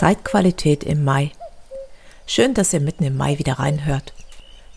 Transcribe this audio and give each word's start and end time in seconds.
Zeitqualität 0.00 0.82
im 0.82 1.04
Mai. 1.04 1.30
Schön, 2.26 2.54
dass 2.54 2.72
ihr 2.72 2.80
mitten 2.80 3.04
im 3.04 3.18
Mai 3.18 3.38
wieder 3.38 3.58
reinhört. 3.58 4.14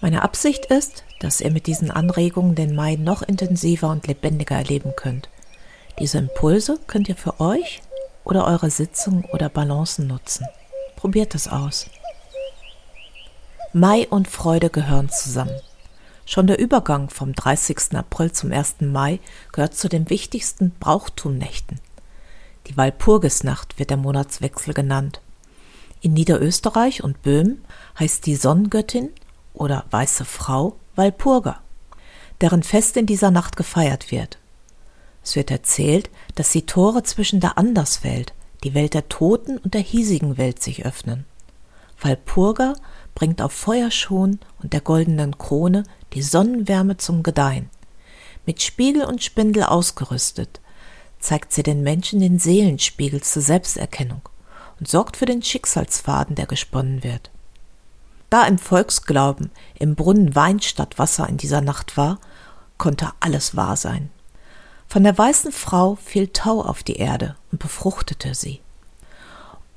Meine 0.02 0.22
Absicht 0.22 0.66
ist, 0.66 1.06
dass 1.22 1.40
ihr 1.40 1.50
mit 1.50 1.66
diesen 1.66 1.92
Anregungen 1.92 2.56
den 2.56 2.76
Mai 2.76 2.98
noch 2.98 3.22
intensiver 3.22 3.90
und 3.90 4.06
lebendiger 4.06 4.58
erleben 4.58 4.92
könnt. 4.98 5.30
Diese 5.98 6.18
Impulse 6.18 6.78
könnt 6.88 7.08
ihr 7.08 7.16
für 7.16 7.40
euch 7.40 7.82
oder 8.26 8.46
eure 8.46 8.70
Sitzungen 8.70 9.24
oder 9.32 9.48
Balancen 9.48 10.08
nutzen. 10.08 10.46
Probiert 10.98 11.36
es 11.36 11.48
aus. 11.48 11.86
Mai 13.72 14.06
und 14.10 14.28
Freude 14.28 14.70
gehören 14.70 15.08
zusammen. 15.08 15.58
Schon 16.26 16.48
der 16.48 16.60
Übergang 16.60 17.10
vom 17.10 17.32
30. 17.32 17.96
April 17.96 18.34
zum 18.34 18.52
1. 18.52 18.82
Mai 18.82 19.22
gehört 19.54 19.74
zu 19.74 19.88
den 19.88 20.10
wichtigsten 20.10 20.72
Brauchtumnächten. 20.82 21.80
Die 22.68 22.78
Walpurgisnacht 22.78 23.78
wird 23.78 23.90
der 23.90 23.98
Monatswechsel 23.98 24.74
genannt. 24.74 25.22
In 26.02 26.14
Niederösterreich 26.14 27.04
und 27.04 27.22
Böhmen 27.22 27.64
heißt 28.00 28.26
die 28.26 28.36
Sonnengöttin 28.36 29.10
oder 29.54 29.86
weiße 29.92 30.26
Frau 30.26 30.76
Walpurga, 30.96 31.62
deren 32.42 32.64
Fest 32.64 32.98
in 32.98 33.06
dieser 33.06 33.32
Nacht 33.32 33.58
gefeiert 33.58 34.12
wird. 34.12 34.38
Es 35.24 35.36
wird 35.36 35.52
erzählt, 35.52 36.10
dass 36.36 36.52
die 36.52 36.66
Tore 36.66 37.04
zwischen 37.04 37.40
der 37.40 37.58
Anderswelt, 37.58 38.34
die 38.64 38.74
Welt 38.74 38.94
der 38.94 39.10
Toten 39.10 39.58
und 39.58 39.74
der 39.74 39.82
hiesigen 39.82 40.38
Welt 40.38 40.62
sich 40.62 40.86
öffnen. 40.86 41.26
Walpurga 42.02 42.76
bringt 43.16 43.42
auf 43.42 43.54
Feuerschuhen 43.54 44.40
und 44.62 44.74
der 44.74 44.82
goldenen 44.82 45.38
Krone 45.38 45.84
die 46.14 46.22
Sonnenwärme 46.22 46.98
zum 46.98 47.24
Gedeihen. 47.24 47.70
Mit 48.46 48.62
Spiegel 48.62 49.06
und 49.06 49.24
Spindel 49.24 49.64
ausgerüstet, 49.64 50.60
zeigt 51.24 51.54
sie 51.54 51.64
den 51.64 51.84
Menschen 51.84 52.20
den 52.20 52.38
Seelenspiegel 52.38 53.24
zur 53.24 53.42
Selbsterkennung 53.42 54.22
und 54.80 54.90
sorgt 54.90 55.16
für 55.16 55.26
den 55.26 55.42
Schicksalsfaden, 55.42 56.36
der 56.36 56.48
gesponnen 56.48 57.02
wird. 57.02 57.32
Da 58.30 58.46
im 58.46 58.58
Volksglauben 58.58 59.50
im 59.80 59.96
Brunnen 59.96 60.36
Wein 60.36 60.60
statt 60.60 61.00
Wasser 61.00 61.30
in 61.30 61.38
dieser 61.38 61.62
Nacht 61.62 61.96
war, 61.96 62.20
konnte 62.78 63.12
alles 63.22 63.56
wahr 63.56 63.78
sein. 63.78 64.10
Von 64.90 65.04
der 65.04 65.18
weißen 65.18 65.54
Frau 65.54 65.96
fiel 65.96 66.28
Tau 66.28 66.62
auf 66.62 66.84
die 66.84 66.98
Erde 66.98 67.38
und 67.52 67.60
befruchtete 67.60 68.36
sie. 68.36 68.60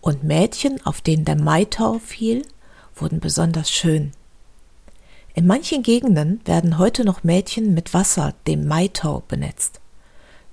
Und 0.00 0.24
Mädchen, 0.24 0.84
auf 0.84 1.00
denen 1.00 1.24
der 1.24 1.36
Maitau 1.36 2.00
fiel, 2.00 2.42
wurden 2.96 3.20
besonders 3.20 3.70
schön. 3.70 4.12
In 5.34 5.46
manchen 5.46 5.84
Gegenden 5.84 6.40
werden 6.44 6.78
heute 6.78 7.04
noch 7.04 7.22
Mädchen 7.22 7.72
mit 7.72 7.94
Wasser, 7.94 8.34
dem 8.46 8.66
Maitau, 8.66 9.22
benetzt. 9.28 9.80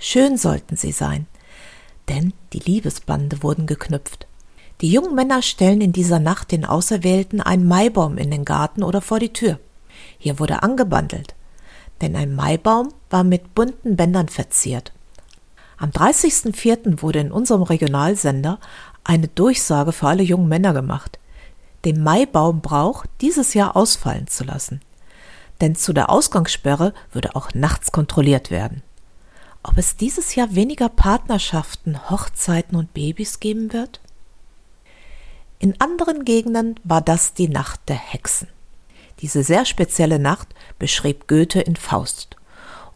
Schön 0.05 0.37
sollten 0.37 0.75
sie 0.75 0.91
sein, 0.91 1.27
denn 2.09 2.33
die 2.51 2.59
Liebesbande 2.59 3.41
wurden 3.41 3.67
geknüpft. 3.67 4.27
Die 4.81 4.91
jungen 4.91 5.15
Männer 5.15 5.41
stellen 5.41 5.79
in 5.79 5.93
dieser 5.93 6.19
Nacht 6.19 6.51
den 6.51 6.65
Auserwählten 6.65 7.39
einen 7.39 7.65
Maibaum 7.65 8.17
in 8.17 8.29
den 8.29 8.43
Garten 8.43 8.83
oder 8.83 8.99
vor 8.99 9.19
die 9.19 9.31
Tür. 9.31 9.59
Hier 10.17 10.39
wurde 10.39 10.61
angebandelt, 10.61 11.35
denn 12.01 12.17
ein 12.17 12.35
Maibaum 12.35 12.89
war 13.09 13.23
mit 13.23 13.55
bunten 13.55 13.95
Bändern 13.95 14.27
verziert. 14.27 14.91
Am 15.77 15.91
30.04. 15.91 17.01
wurde 17.01 17.19
in 17.19 17.31
unserem 17.31 17.63
Regionalsender 17.63 18.59
eine 19.05 19.29
Durchsage 19.29 19.93
für 19.93 20.09
alle 20.09 20.23
jungen 20.23 20.49
Männer 20.49 20.73
gemacht, 20.73 21.17
den 21.85 22.03
Maibaumbrauch 22.03 23.05
dieses 23.21 23.53
Jahr 23.53 23.77
ausfallen 23.77 24.27
zu 24.27 24.43
lassen. 24.43 24.81
Denn 25.61 25.77
zu 25.77 25.93
der 25.93 26.09
Ausgangssperre 26.09 26.93
würde 27.13 27.37
auch 27.37 27.53
nachts 27.53 27.93
kontrolliert 27.93 28.51
werden 28.51 28.83
ob 29.63 29.77
es 29.77 29.95
dieses 29.95 30.35
Jahr 30.35 30.53
weniger 30.55 30.89
Partnerschaften, 30.89 32.09
Hochzeiten 32.09 32.77
und 32.77 32.93
Babys 32.93 33.39
geben 33.39 33.73
wird? 33.73 34.01
In 35.59 35.79
anderen 35.79 36.25
Gegenden 36.25 36.79
war 36.83 37.01
das 37.01 37.33
die 37.33 37.47
Nacht 37.47 37.79
der 37.87 37.95
Hexen. 37.95 38.49
Diese 39.21 39.43
sehr 39.43 39.65
spezielle 39.65 40.19
Nacht 40.19 40.49
beschrieb 40.77 41.27
Goethe 41.29 41.61
in 41.61 41.77
Faust 41.77 42.35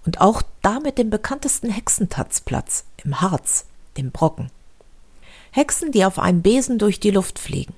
und 0.06 0.20
auch 0.20 0.42
damit 0.62 0.98
den 0.98 1.10
bekanntesten 1.10 1.70
Hexentatzplatz 1.70 2.84
im 3.04 3.22
Harz, 3.22 3.66
dem 3.96 4.12
Brocken. 4.12 4.52
Hexen, 5.52 5.92
die 5.92 6.04
auf 6.04 6.20
einen 6.20 6.42
Besen 6.42 6.78
durch 6.78 7.00
die 7.00 7.12
Luft 7.12 7.40
fliegen. 7.40 7.74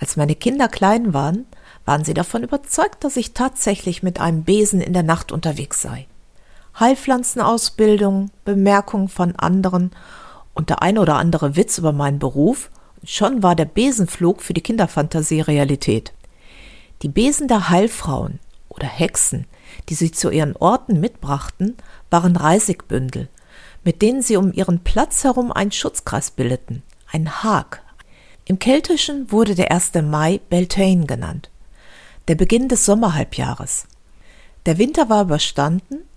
Als 0.00 0.16
meine 0.16 0.34
Kinder 0.34 0.68
klein 0.68 1.12
waren, 1.12 1.46
waren 1.84 2.04
sie 2.04 2.14
davon 2.14 2.42
überzeugt, 2.42 3.04
dass 3.04 3.16
ich 3.16 3.34
tatsächlich 3.34 4.02
mit 4.02 4.20
einem 4.20 4.44
Besen 4.44 4.80
in 4.80 4.92
der 4.92 5.02
Nacht 5.02 5.32
unterwegs 5.32 5.82
sei. 5.82 6.06
Heilpflanzenausbildung, 6.80 8.30
Bemerkungen 8.44 9.08
von 9.08 9.34
anderen 9.36 9.90
und 10.54 10.70
der 10.70 10.82
eine 10.82 11.00
oder 11.00 11.16
andere 11.16 11.56
Witz 11.56 11.78
über 11.78 11.92
meinen 11.92 12.18
Beruf, 12.18 12.70
schon 13.04 13.42
war 13.42 13.56
der 13.56 13.64
Besenflug 13.64 14.42
für 14.42 14.54
die 14.54 14.60
Kinderfantasie 14.60 15.40
Realität. 15.40 16.12
Die 17.02 17.08
Besen 17.08 17.48
der 17.48 17.68
Heilfrauen 17.68 18.40
oder 18.68 18.86
Hexen, 18.86 19.46
die 19.88 19.94
sie 19.94 20.10
zu 20.10 20.30
ihren 20.30 20.56
Orten 20.56 21.00
mitbrachten, 21.00 21.76
waren 22.10 22.36
Reisigbündel, 22.36 23.28
mit 23.84 24.02
denen 24.02 24.22
sie 24.22 24.36
um 24.36 24.52
ihren 24.52 24.80
Platz 24.80 25.24
herum 25.24 25.52
einen 25.52 25.72
Schutzkreis 25.72 26.30
bildeten, 26.30 26.82
ein 27.10 27.42
Hag. 27.42 27.82
Im 28.44 28.58
Keltischen 28.58 29.30
wurde 29.30 29.54
der 29.54 29.70
1. 29.70 29.94
Mai 30.02 30.40
Beltane 30.48 31.06
genannt, 31.06 31.50
der 32.28 32.34
Beginn 32.34 32.68
des 32.68 32.84
Sommerhalbjahres. 32.84 33.86
Der 34.66 34.78
Winter 34.78 35.08
war 35.08 35.22
überstanden 35.22 36.07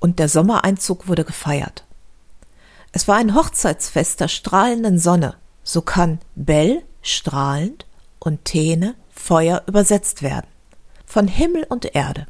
und 0.00 0.18
der 0.18 0.28
Sommereinzug 0.28 1.06
wurde 1.06 1.24
gefeiert. 1.24 1.84
Es 2.92 3.06
war 3.06 3.16
ein 3.16 3.34
Hochzeitsfest 3.34 4.20
der 4.20 4.28
strahlenden 4.28 4.98
Sonne, 4.98 5.36
so 5.62 5.82
kann 5.82 6.18
Bell 6.34 6.82
strahlend 7.02 7.86
und 8.18 8.44
Tene 8.44 8.96
Feuer 9.10 9.62
übersetzt 9.66 10.22
werden. 10.22 10.48
Von 11.06 11.28
Himmel 11.28 11.64
und 11.68 11.94
Erde. 11.94 12.26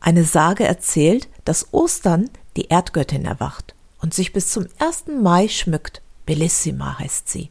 Eine 0.00 0.24
Sage 0.24 0.64
erzählt, 0.64 1.28
dass 1.44 1.72
Ostern 1.72 2.30
die 2.56 2.66
Erdgöttin 2.68 3.24
erwacht 3.24 3.74
und 4.00 4.14
sich 4.14 4.32
bis 4.32 4.50
zum 4.50 4.66
1. 4.78 5.04
Mai 5.20 5.48
schmückt. 5.48 6.02
Bellissima 6.26 6.98
heißt 6.98 7.28
sie. 7.28 7.50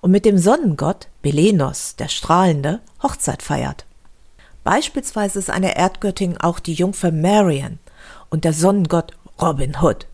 Und 0.00 0.10
mit 0.10 0.24
dem 0.24 0.38
Sonnengott 0.38 1.08
Belenos, 1.22 1.96
der 1.96 2.08
Strahlende, 2.08 2.80
Hochzeit 3.02 3.42
feiert. 3.42 3.84
Beispielsweise 4.64 5.38
ist 5.38 5.50
eine 5.50 5.76
Erdgöttin 5.76 6.36
auch 6.38 6.58
die 6.58 6.74
Jungfer 6.74 7.12
Marian, 7.12 7.78
und 8.30 8.44
der 8.44 8.52
Sonnengott 8.52 9.12
Robin 9.40 9.76
Hood. 9.80 10.06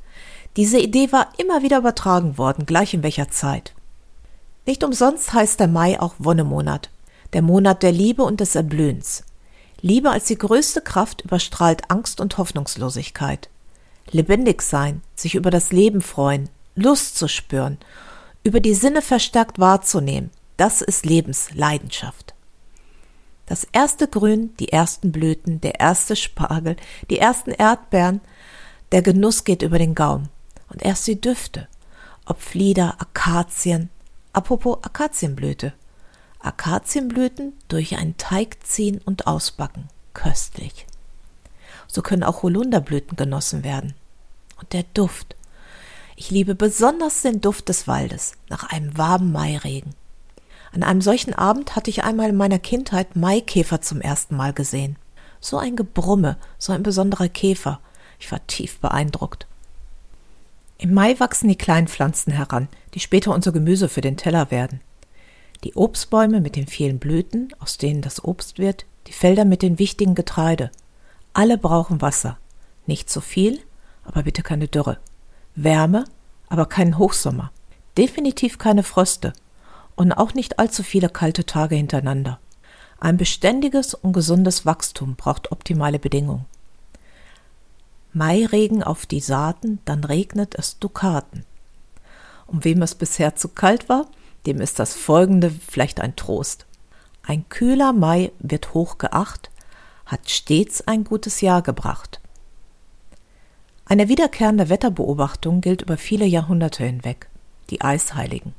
Diese 0.57 0.79
Idee 0.79 1.13
war 1.13 1.29
immer 1.39 1.63
wieder 1.63 1.79
übertragen 1.79 2.37
worden, 2.39 2.67
gleich 2.67 2.95
in 2.95 3.03
welcher 3.03 3.31
Zeit. 3.31 3.75
Nicht 4.67 4.85
umsonst 4.85 5.33
heißt 5.33 5.59
der 5.59 5.69
Mai 5.69 6.01
auch 6.01 6.15
Wonnemonat, 6.19 6.91
der 7.33 7.43
Monat 7.43 7.83
der 7.83 7.93
Liebe 7.93 8.23
und 8.23 8.41
des 8.41 8.55
Erblühens. 8.55 9.25
Liebe 9.81 10.11
als 10.11 10.27
die 10.27 10.39
größte 10.39 10.81
Kraft 10.81 11.23
überstrahlt 11.23 11.91
Angst 11.91 12.21
und 12.21 12.39
Hoffnungslosigkeit. 12.39 13.49
Lebendig 14.11 14.63
sein, 14.63 15.03
sich 15.15 15.35
über 15.35 15.51
das 15.51 15.73
Leben 15.73 16.03
freuen, 16.03 16.49
Lust 16.75 17.17
zu 17.17 17.29
spüren, 17.29 17.79
über 18.45 18.61
die 18.61 18.75
Sinne 18.75 19.03
verstärkt 19.03 19.59
wahrzunehmen, 19.59 20.31
das 20.57 20.83
ist 20.83 21.07
Lebensleidenschaft. 21.07 22.35
Das 23.53 23.67
erste 23.71 24.09
Grün, 24.09 24.57
die 24.57 24.73
ersten 24.73 25.13
Blüten, 25.13 25.61
der 25.61 25.79
erste 25.79 26.17
Spargel, 26.17 26.75
die 27.11 27.19
ersten 27.19 27.51
Erdbeeren, 27.51 28.23
der 28.93 29.03
Genuss 29.03 29.45
geht 29.45 29.61
über 29.61 29.79
den 29.79 29.95
Gaumen. 29.95 30.31
Und 30.71 30.83
erst 30.83 31.07
die 31.07 31.21
Düfte, 31.21 31.69
ob 32.25 32.41
Flieder, 32.41 32.99
Akazien, 32.99 33.91
apropos 34.33 34.79
Akazienblüte. 34.81 35.75
Akazienblüten 36.39 37.53
durch 37.69 37.99
einen 37.99 38.17
Teig 38.17 38.57
ziehen 38.65 39.03
und 39.05 39.27
ausbacken. 39.27 39.91
Köstlich. 40.15 40.87
So 41.89 42.01
können 42.01 42.23
auch 42.23 42.43
Holunderblüten 42.43 43.19
genossen 43.19 43.65
werden. 43.65 43.93
Und 44.59 44.73
der 44.73 44.85
Duft. 44.95 45.37
Ich 46.17 46.31
liebe 46.31 46.55
besonders 46.55 47.21
den 47.21 47.43
Duft 47.43 47.69
des 47.69 47.87
Waldes 47.87 48.33
nach 48.49 48.71
einem 48.71 48.97
warmen 48.97 49.31
Mairegen. 49.31 49.95
An 50.73 50.83
einem 50.83 51.03
solchen 51.03 51.35
Abend 51.35 51.77
hatte 51.77 51.91
ich 51.91 52.03
einmal 52.03 52.31
in 52.31 52.37
meiner 52.37 52.59
Kindheit 52.59 53.15
Maikäfer 53.15 53.83
zum 53.83 54.01
ersten 54.01 54.37
Mal 54.37 54.55
gesehen. 54.55 54.97
So 55.39 55.59
ein 55.59 55.77
Gebrumme, 55.77 56.39
so 56.59 56.73
ein 56.73 56.83
besonderer 56.83 57.29
Käfer. 57.29 57.81
Ich 58.19 58.33
war 58.33 58.47
tief 58.47 58.79
beeindruckt. 58.81 59.47
Im 60.79 60.95
Mai 60.95 61.21
wachsen 61.21 61.49
die 61.49 61.57
kleinen 61.57 61.89
Pflanzen 61.89 62.33
heran, 62.33 62.69
die 62.95 63.01
später 63.01 63.35
unser 63.35 63.53
Gemüse 63.53 63.89
für 63.89 64.01
den 64.01 64.17
Teller 64.17 64.51
werden. 64.51 64.81
Die 65.63 65.75
Obstbäume 65.75 66.41
mit 66.41 66.57
den 66.57 66.67
vielen 66.67 66.99
Blüten, 66.99 67.53
aus 67.59 67.77
denen 67.77 68.01
das 68.01 68.25
Obst 68.25 68.59
wird, 68.59 68.87
die 69.07 69.13
Felder 69.13 69.45
mit 69.45 69.63
den 69.63 69.79
wichtigen 69.79 70.15
Getreide. 70.15 70.71
Alle 71.35 71.59
brauchen 71.59 72.01
Wasser. 72.01 72.39
Nicht 72.87 73.11
zu 73.11 73.21
viel, 73.21 73.61
aber 74.05 74.23
bitte 74.23 74.43
keine 74.43 74.69
Dürre. 74.69 74.99
Wärme, 75.55 76.05
aber 76.49 76.67
keinen 76.67 76.99
Hochsommer. 76.99 77.53
Definitiv 77.97 78.59
keine 78.59 78.83
Fröste 78.83 79.35
und 79.97 80.13
auch 80.13 80.35
nicht 80.35 80.59
allzu 80.59 80.83
viele 80.83 81.09
kalte 81.09 81.45
Tage 81.45 81.77
hintereinander. 81.77 82.39
Ein 82.99 83.17
beständiges 83.17 83.95
und 83.95 84.13
gesundes 84.13 84.65
Wachstum 84.65 85.17
braucht 85.17 85.51
optimale 85.51 85.99
Bedingungen. 85.99 86.47
Mairegen 88.13 88.83
auf 88.83 89.07
die 89.07 89.21
Saaten, 89.21 89.81
dann 89.85 90.05
regnet 90.05 90.55
es 90.55 90.79
Dukaten. 90.79 91.45
Und 92.47 92.65
wem 92.65 92.83
es 92.83 92.95
bisher 92.95 93.35
zu 93.37 93.49
kalt 93.49 93.89
war, 93.89 94.07
dem 94.47 94.61
ist 94.61 94.79
das 94.79 94.95
folgende 94.95 95.51
vielleicht 95.51 96.01
ein 96.01 96.17
Trost. 96.17 96.67
Ein 97.23 97.49
kühler 97.49 97.93
Mai 97.93 98.33
wird 98.39 98.75
hoch 98.75 98.99
geacht, 98.99 99.51
hat 100.05 100.29
stets 100.29 100.87
ein 100.87 101.05
gutes 101.05 101.41
Jahr 101.41 101.63
gebracht. 101.63 102.21
Eine 103.85 104.09
wiederkehrende 104.09 104.69
Wetterbeobachtung 104.69 105.61
gilt 105.61 105.83
über 105.83 105.97
viele 105.97 106.25
Jahrhunderte 106.25 106.85
hinweg, 106.85 107.29
die 107.71 107.81
Eisheiligen. 107.81 108.55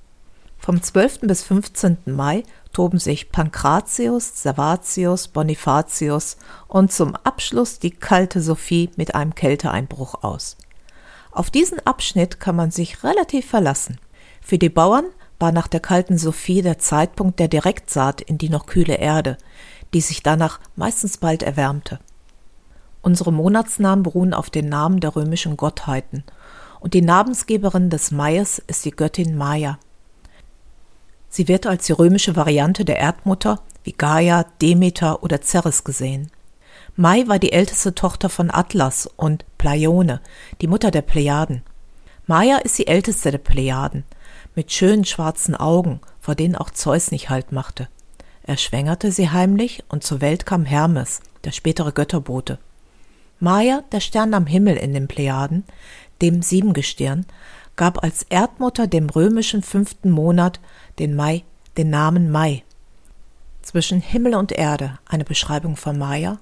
Vom 0.66 0.82
12. 0.82 1.20
bis 1.24 1.44
15. 1.44 1.98
Mai 2.06 2.44
toben 2.72 2.98
sich 2.98 3.34
Pankratius, 3.34 4.42
Servatius, 4.42 5.28
Bonifatius 5.28 6.38
und 6.70 6.90
zum 6.90 7.18
Abschluss 7.18 7.80
die 7.80 7.92
kalte 7.92 8.40
Sophie 8.40 8.90
mit 8.96 9.14
einem 9.14 9.36
Kälteeinbruch 9.36 10.24
aus. 10.24 10.56
Auf 11.34 11.52
diesen 11.52 11.86
Abschnitt 11.86 12.40
kann 12.40 12.56
man 12.56 12.72
sich 12.72 13.04
relativ 13.04 13.46
verlassen. 13.46 14.00
Für 14.42 14.58
die 14.58 14.70
Bauern 14.70 15.04
war 15.38 15.52
nach 15.52 15.68
der 15.68 15.82
kalten 15.82 16.18
Sophie 16.18 16.62
der 16.62 16.80
Zeitpunkt 16.80 17.42
der 17.42 17.50
Direktsaat 17.50 18.22
in 18.22 18.38
die 18.38 18.48
noch 18.48 18.66
kühle 18.66 18.96
Erde, 18.96 19.38
die 19.94 20.00
sich 20.00 20.24
danach 20.24 20.62
meistens 20.78 21.18
bald 21.18 21.44
erwärmte. 21.44 22.00
Unsere 23.02 23.34
Monatsnamen 23.34 24.04
beruhen 24.04 24.34
auf 24.34 24.50
den 24.50 24.70
Namen 24.70 25.02
der 25.02 25.14
römischen 25.18 25.58
Gottheiten, 25.58 26.24
und 26.80 26.94
die 26.94 27.02
Namensgeberin 27.02 27.90
des 27.90 28.12
Maies 28.12 28.60
ist 28.66 28.86
die 28.86 28.92
Göttin 28.92 29.36
Maya. 29.36 29.78
Sie 31.36 31.48
wird 31.48 31.66
als 31.66 31.88
die 31.88 31.94
römische 31.94 32.36
Variante 32.36 32.86
der 32.86 33.00
Erdmutter 33.00 33.60
wie 33.84 33.94
Gaia, 33.94 34.46
Demeter 34.62 35.24
oder 35.24 35.42
Ceres 35.42 35.84
gesehen. 35.84 36.30
Mai 36.96 37.28
war 37.28 37.40
die 37.40 37.54
älteste 37.54 37.96
Tochter 37.96 38.30
von 38.30 38.52
Atlas 38.54 39.10
und 39.16 39.44
Pleione, 39.58 40.22
die 40.62 40.68
Mutter 40.68 40.92
der 40.92 41.02
Plejaden. 41.02 41.64
Maya 42.28 42.58
ist 42.58 42.78
die 42.78 42.86
älteste 42.86 43.32
der 43.32 43.40
Plejaden, 43.40 44.04
mit 44.54 44.72
schönen 44.72 45.06
schwarzen 45.06 45.56
Augen, 45.56 46.02
vor 46.22 46.36
denen 46.36 46.56
auch 46.56 46.70
Zeus 46.70 47.10
nicht 47.10 47.32
Halt 47.32 47.52
machte. 47.52 47.88
Er 48.44 48.58
schwängerte 48.58 49.12
sie 49.12 49.32
heimlich 49.32 49.84
und 49.90 50.04
zur 50.04 50.22
Welt 50.22 50.46
kam 50.46 50.66
Hermes, 50.66 51.20
der 51.46 51.52
spätere 51.52 51.94
Götterbote. 51.94 52.60
Maya, 53.40 53.84
der 53.92 54.02
Stern 54.02 54.36
am 54.36 54.46
Himmel 54.46 54.78
in 54.78 54.94
den 54.94 55.08
Plejaden, 55.08 55.64
dem 56.22 56.44
Siebengestirn, 56.44 57.26
gab 57.76 58.04
als 58.04 58.24
Erdmutter 58.24 58.88
dem 58.88 59.10
römischen 59.10 59.64
fünften 59.64 60.12
Monat 60.12 60.60
den 61.00 61.16
Mai, 61.16 61.44
den 61.78 61.90
Namen 61.90 62.30
Mai. 62.30 62.64
Zwischen 63.62 64.02
Himmel 64.02 64.36
und 64.36 64.52
Erde 64.52 65.00
eine 65.08 65.24
Beschreibung 65.24 65.76
von 65.76 65.98
Maya 65.98 66.40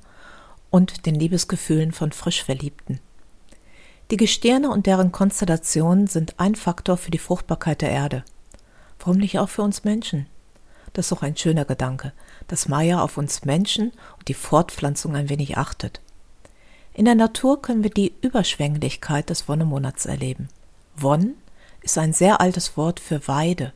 und 0.69 1.06
den 1.06 1.15
Liebesgefühlen 1.15 1.92
von 1.92 2.12
Frischverliebten. 2.12 3.00
Die 4.09 4.18
Gestirne 4.18 4.69
und 4.69 4.88
deren 4.88 5.12
Konstellationen 5.12 6.07
sind 6.07 6.39
ein 6.39 6.56
Faktor 6.56 6.98
für 6.98 7.12
die 7.12 7.18
Fruchtbarkeit 7.18 7.81
der 7.81 7.92
Erde. 7.92 8.25
Warum 9.00 9.18
nicht 9.18 9.39
auch 9.39 9.50
für 9.50 9.62
uns 9.62 9.83
Menschen? 9.83 10.27
Das 10.94 11.06
ist 11.06 11.12
doch 11.13 11.21
ein 11.21 11.38
schöner 11.38 11.63
Gedanke, 11.63 12.12
dass 12.48 12.68
Maya 12.68 13.01
auf 13.01 13.18
uns 13.18 13.45
Menschen 13.45 13.94
und 14.18 14.27
die 14.27 14.33
Fortpflanzung 14.33 15.15
ein 15.15 15.30
wenig 15.30 15.57
achtet. 15.57 16.01
In 16.94 17.06
der 17.06 17.15
Natur 17.15 17.62
können 17.62 17.83
wir 17.83 17.89
die 17.89 18.13
Überschwänglichkeit 18.21 19.30
des 19.30 19.48
Wonnemonats 19.48 20.06
erleben. 20.06 20.50
Wonn 20.98 21.36
ist 21.81 21.98
ein 21.98 22.12
sehr 22.12 22.42
altes 22.42 22.75
Wort 22.75 23.00
für 23.00 23.25
Weide 23.30 23.71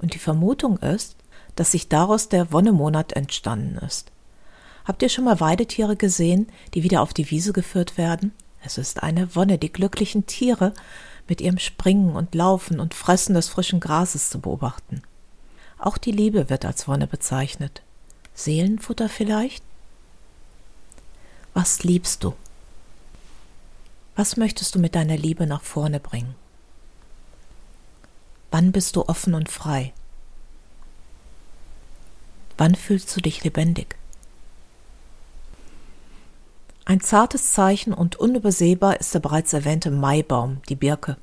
und 0.00 0.14
die 0.14 0.18
Vermutung 0.18 0.78
ist, 0.78 1.16
dass 1.56 1.72
sich 1.72 1.88
daraus 1.88 2.28
der 2.28 2.52
Wonnemonat 2.52 3.12
entstanden 3.12 3.78
ist. 3.78 4.10
Habt 4.84 5.02
ihr 5.02 5.08
schon 5.08 5.24
mal 5.24 5.40
Weidetiere 5.40 5.96
gesehen, 5.96 6.48
die 6.74 6.82
wieder 6.82 7.02
auf 7.02 7.12
die 7.12 7.30
Wiese 7.30 7.52
geführt 7.52 7.98
werden? 7.98 8.32
Es 8.64 8.78
ist 8.78 9.02
eine 9.02 9.34
Wonne, 9.36 9.58
die 9.58 9.72
glücklichen 9.72 10.26
Tiere 10.26 10.72
mit 11.28 11.40
ihrem 11.40 11.58
Springen 11.58 12.16
und 12.16 12.34
Laufen 12.34 12.80
und 12.80 12.94
Fressen 12.94 13.34
des 13.34 13.48
frischen 13.48 13.80
Grases 13.80 14.30
zu 14.30 14.40
beobachten. 14.40 15.02
Auch 15.78 15.96
die 15.96 16.12
Liebe 16.12 16.50
wird 16.50 16.64
als 16.64 16.88
Wonne 16.88 17.06
bezeichnet. 17.06 17.82
Seelenfutter 18.34 19.08
vielleicht? 19.08 19.64
Was 21.54 21.82
liebst 21.84 22.24
du? 22.24 22.34
Was 24.16 24.36
möchtest 24.36 24.74
du 24.74 24.78
mit 24.78 24.94
deiner 24.94 25.16
Liebe 25.16 25.46
nach 25.46 25.62
vorne 25.62 26.00
bringen? 26.00 26.34
Wann 28.50 28.72
bist 28.72 28.96
du 28.96 29.06
offen 29.06 29.34
und 29.34 29.48
frei? 29.48 29.92
Wann 32.58 32.74
fühlst 32.74 33.14
du 33.16 33.20
dich 33.20 33.44
lebendig? 33.44 33.96
Ein 36.84 37.00
zartes 37.00 37.52
Zeichen 37.52 37.92
und 37.94 38.16
unübersehbar 38.16 38.98
ist 38.98 39.14
der 39.14 39.20
bereits 39.20 39.52
erwähnte 39.52 39.92
Maibaum, 39.92 40.60
die 40.68 40.74
Birke. 40.74 41.16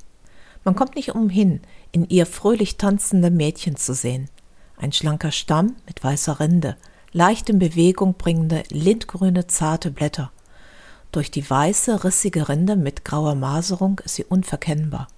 Man 0.64 0.74
kommt 0.74 0.96
nicht 0.96 1.14
umhin, 1.14 1.60
in 1.92 2.08
ihr 2.08 2.24
fröhlich 2.24 2.78
tanzende 2.78 3.30
Mädchen 3.30 3.76
zu 3.76 3.92
sehen. 3.92 4.30
Ein 4.78 4.92
schlanker 4.92 5.30
Stamm 5.30 5.76
mit 5.86 6.02
weißer 6.02 6.40
Rinde, 6.40 6.76
leicht 7.12 7.50
in 7.50 7.58
Bewegung 7.58 8.14
bringende, 8.14 8.62
lindgrüne, 8.70 9.46
zarte 9.46 9.90
Blätter. 9.90 10.32
Durch 11.12 11.30
die 11.30 11.48
weiße, 11.48 12.04
rissige 12.04 12.48
Rinde 12.48 12.76
mit 12.76 13.04
grauer 13.04 13.34
Maserung 13.34 14.00
ist 14.04 14.14
sie 14.14 14.24
unverkennbar. 14.24 15.08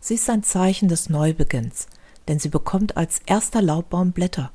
Sie 0.00 0.14
ist 0.14 0.30
ein 0.30 0.42
Zeichen 0.42 0.88
des 0.88 1.10
Neubeginns, 1.10 1.86
denn 2.26 2.38
sie 2.38 2.48
bekommt 2.48 2.96
als 2.96 3.20
erster 3.26 3.60
Laubbaum 3.60 4.12
Blätter. 4.12 4.50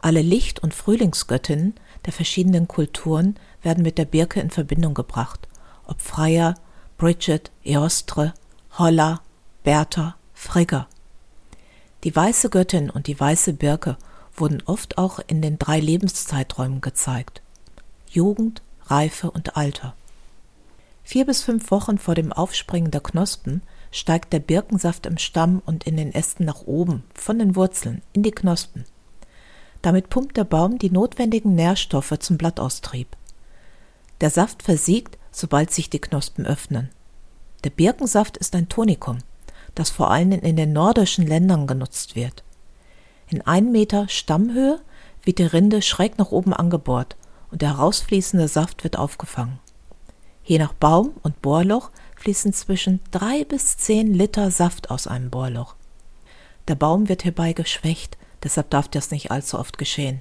Alle 0.00 0.22
Licht- 0.22 0.60
und 0.60 0.74
Frühlingsgöttinnen 0.74 1.74
der 2.06 2.12
verschiedenen 2.12 2.66
Kulturen 2.66 3.36
werden 3.62 3.82
mit 3.82 3.98
der 3.98 4.06
Birke 4.06 4.40
in 4.40 4.50
Verbindung 4.50 4.94
gebracht, 4.94 5.48
ob 5.86 6.00
Freya, 6.00 6.54
Bridget, 6.96 7.50
Eostre, 7.64 8.32
Holla, 8.78 9.20
Bertha, 9.64 10.16
Frigga. 10.32 10.88
Die 12.04 12.14
weiße 12.14 12.48
Göttin 12.48 12.90
und 12.90 13.06
die 13.06 13.18
weiße 13.18 13.52
Birke 13.52 13.98
wurden 14.34 14.62
oft 14.66 14.98
auch 14.98 15.18
in 15.26 15.42
den 15.42 15.58
drei 15.58 15.80
Lebenszeiträumen 15.80 16.80
gezeigt. 16.80 17.42
Jugend, 18.08 18.62
Reife 18.86 19.30
und 19.30 19.56
Alter. 19.56 19.94
Vier 21.02 21.26
bis 21.26 21.42
fünf 21.42 21.70
Wochen 21.70 21.98
vor 21.98 22.14
dem 22.14 22.32
Aufspringen 22.32 22.90
der 22.90 23.00
Knospen 23.00 23.62
steigt 23.90 24.32
der 24.32 24.40
Birkensaft 24.40 25.06
im 25.06 25.18
Stamm 25.18 25.62
und 25.64 25.84
in 25.84 25.96
den 25.96 26.14
Ästen 26.14 26.44
nach 26.44 26.62
oben, 26.62 27.04
von 27.14 27.38
den 27.38 27.56
Wurzeln, 27.56 28.02
in 28.12 28.22
die 28.22 28.30
Knospen. 28.30 28.84
Damit 29.82 30.10
pumpt 30.10 30.36
der 30.36 30.44
Baum 30.44 30.78
die 30.78 30.90
notwendigen 30.90 31.54
Nährstoffe 31.54 32.14
zum 32.18 32.36
Blattaustrieb. 32.36 33.16
Der 34.20 34.30
Saft 34.30 34.62
versiegt, 34.62 35.16
sobald 35.30 35.70
sich 35.70 35.88
die 35.88 36.00
Knospen 36.00 36.46
öffnen. 36.46 36.90
Der 37.64 37.70
Birkensaft 37.70 38.36
ist 38.36 38.54
ein 38.54 38.68
Tonikum, 38.68 39.18
das 39.74 39.90
vor 39.90 40.10
allem 40.10 40.32
in 40.32 40.56
den 40.56 40.72
nordischen 40.72 41.26
Ländern 41.26 41.66
genutzt 41.66 42.16
wird. 42.16 42.42
In 43.28 43.42
einem 43.42 43.72
Meter 43.72 44.08
Stammhöhe 44.08 44.80
wird 45.22 45.38
die 45.38 45.44
Rinde 45.44 45.82
schräg 45.82 46.18
nach 46.18 46.32
oben 46.32 46.52
angebohrt 46.52 47.16
und 47.50 47.62
der 47.62 47.76
herausfließende 47.76 48.48
Saft 48.48 48.84
wird 48.84 48.98
aufgefangen. 48.98 49.58
Je 50.44 50.58
nach 50.58 50.72
Baum 50.72 51.12
und 51.22 51.42
Bohrloch 51.42 51.90
fließen 52.18 52.52
zwischen 52.52 53.00
drei 53.10 53.44
bis 53.44 53.76
zehn 53.76 54.12
Liter 54.12 54.50
Saft 54.50 54.90
aus 54.90 55.06
einem 55.06 55.30
Bohrloch. 55.30 55.74
Der 56.66 56.74
Baum 56.74 57.08
wird 57.08 57.22
hierbei 57.22 57.52
geschwächt, 57.52 58.18
deshalb 58.42 58.70
darf 58.70 58.88
das 58.88 59.10
nicht 59.10 59.30
allzu 59.30 59.58
oft 59.58 59.78
geschehen. 59.78 60.20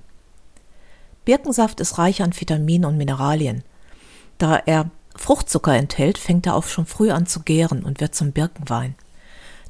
Birkensaft 1.25 1.81
ist 1.81 1.97
reich 1.97 2.21
an 2.21 2.39
Vitaminen 2.39 2.85
und 2.85 2.97
Mineralien. 2.97 3.63
Da 4.37 4.55
er 4.55 4.89
Fruchtzucker 5.15 5.75
enthält, 5.75 6.17
fängt 6.17 6.45
er 6.45 6.55
auch 6.55 6.63
schon 6.63 6.85
früh 6.85 7.11
an 7.11 7.25
zu 7.25 7.41
gären 7.41 7.83
und 7.83 7.99
wird 7.99 8.15
zum 8.15 8.31
Birkenwein. 8.31 8.95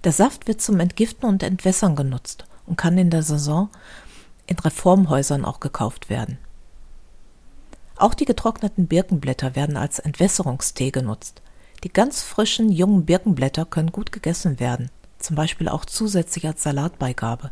Der 0.04 0.12
Saft 0.12 0.48
wird 0.48 0.62
zum 0.62 0.80
Entgiften 0.80 1.28
und 1.28 1.42
Entwässern 1.42 1.96
genutzt 1.96 2.46
und 2.68 2.78
kann 2.78 2.98
in 2.98 3.10
der 3.10 3.24
Saison 3.24 3.70
in 4.46 4.60
Reformhäusern 4.60 5.46
auch 5.46 5.60
gekauft 5.60 6.10
werden. 6.10 6.38
Auch 7.96 8.14
die 8.14 8.26
getrockneten 8.26 8.88
Birkenblätter 8.88 9.56
werden 9.56 9.78
als 9.78 9.98
Entwässerungstee 9.98 10.92
genutzt. 10.92 11.42
Die 11.84 11.94
ganz 11.94 12.24
frischen, 12.24 12.72
jungen 12.72 13.06
Birkenblätter 13.06 13.66
können 13.66 13.92
gut 13.92 14.12
gegessen 14.12 14.60
werden, 14.60 14.90
zum 15.20 15.36
Beispiel 15.36 15.70
auch 15.70 15.86
zusätzlich 15.86 16.48
als 16.48 16.64
Salatbeigabe. 16.64 17.52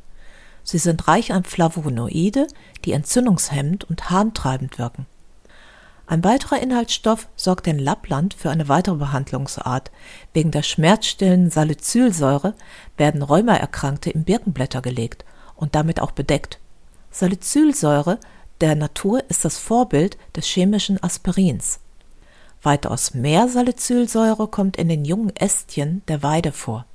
Sie 0.64 0.80
sind 0.80 1.08
reich 1.08 1.32
an 1.32 1.44
Flavonoide, 1.44 2.48
die 2.84 2.94
entzündungshemmend 2.94 3.84
und 3.84 4.10
harntreibend 4.10 4.80
wirken. 4.80 5.06
Ein 6.08 6.24
weiterer 6.24 6.62
Inhaltsstoff 6.62 7.28
sorgt 7.36 7.68
in 7.68 7.80
Lappland 7.80 8.34
für 8.36 8.50
eine 8.50 8.68
weitere 8.68 8.96
Behandlungsart. 8.96 9.92
Wegen 10.34 10.52
der 10.52 10.62
schmerzstillenden 10.64 11.50
Salicylsäure 11.50 12.54
werden 12.98 13.24
Rheumaerkrankte 13.24 14.12
in 14.12 14.24
Birkenblätter 14.24 14.82
gelegt 14.82 15.26
und 15.56 15.74
damit 15.74 16.00
auch 16.00 16.12
bedeckt. 16.12 16.60
Salicylsäure 17.10 18.20
der 18.62 18.76
Natur 18.76 19.24
ist 19.30 19.46
das 19.46 19.58
Vorbild 19.58 20.18
des 20.36 20.46
chemischen 20.46 21.02
Aspirins. 21.02 21.80
Weitaus 22.66 23.14
mehr 23.14 23.48
Salicylsäure 23.48 24.48
kommt 24.48 24.78
in 24.78 24.90
den 24.90 25.06
jungen 25.06 25.36
Ästchen 25.36 26.02
der 26.08 26.24
Weide 26.24 26.52
vor. 26.52 26.86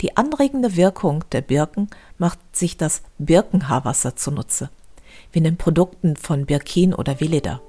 Die 0.00 0.16
anregende 0.16 0.76
Wirkung 0.76 1.24
der 1.32 1.40
Birken 1.40 1.88
macht 2.18 2.38
sich 2.52 2.76
das 2.76 3.02
Birkenhaarwasser 3.18 4.16
zunutze, 4.16 4.70
wie 5.32 5.38
in 5.38 5.44
den 5.44 5.56
Produkten 5.56 6.16
von 6.16 6.46
Birkin 6.46 6.94
oder 6.94 7.20
Veleda. 7.20 7.60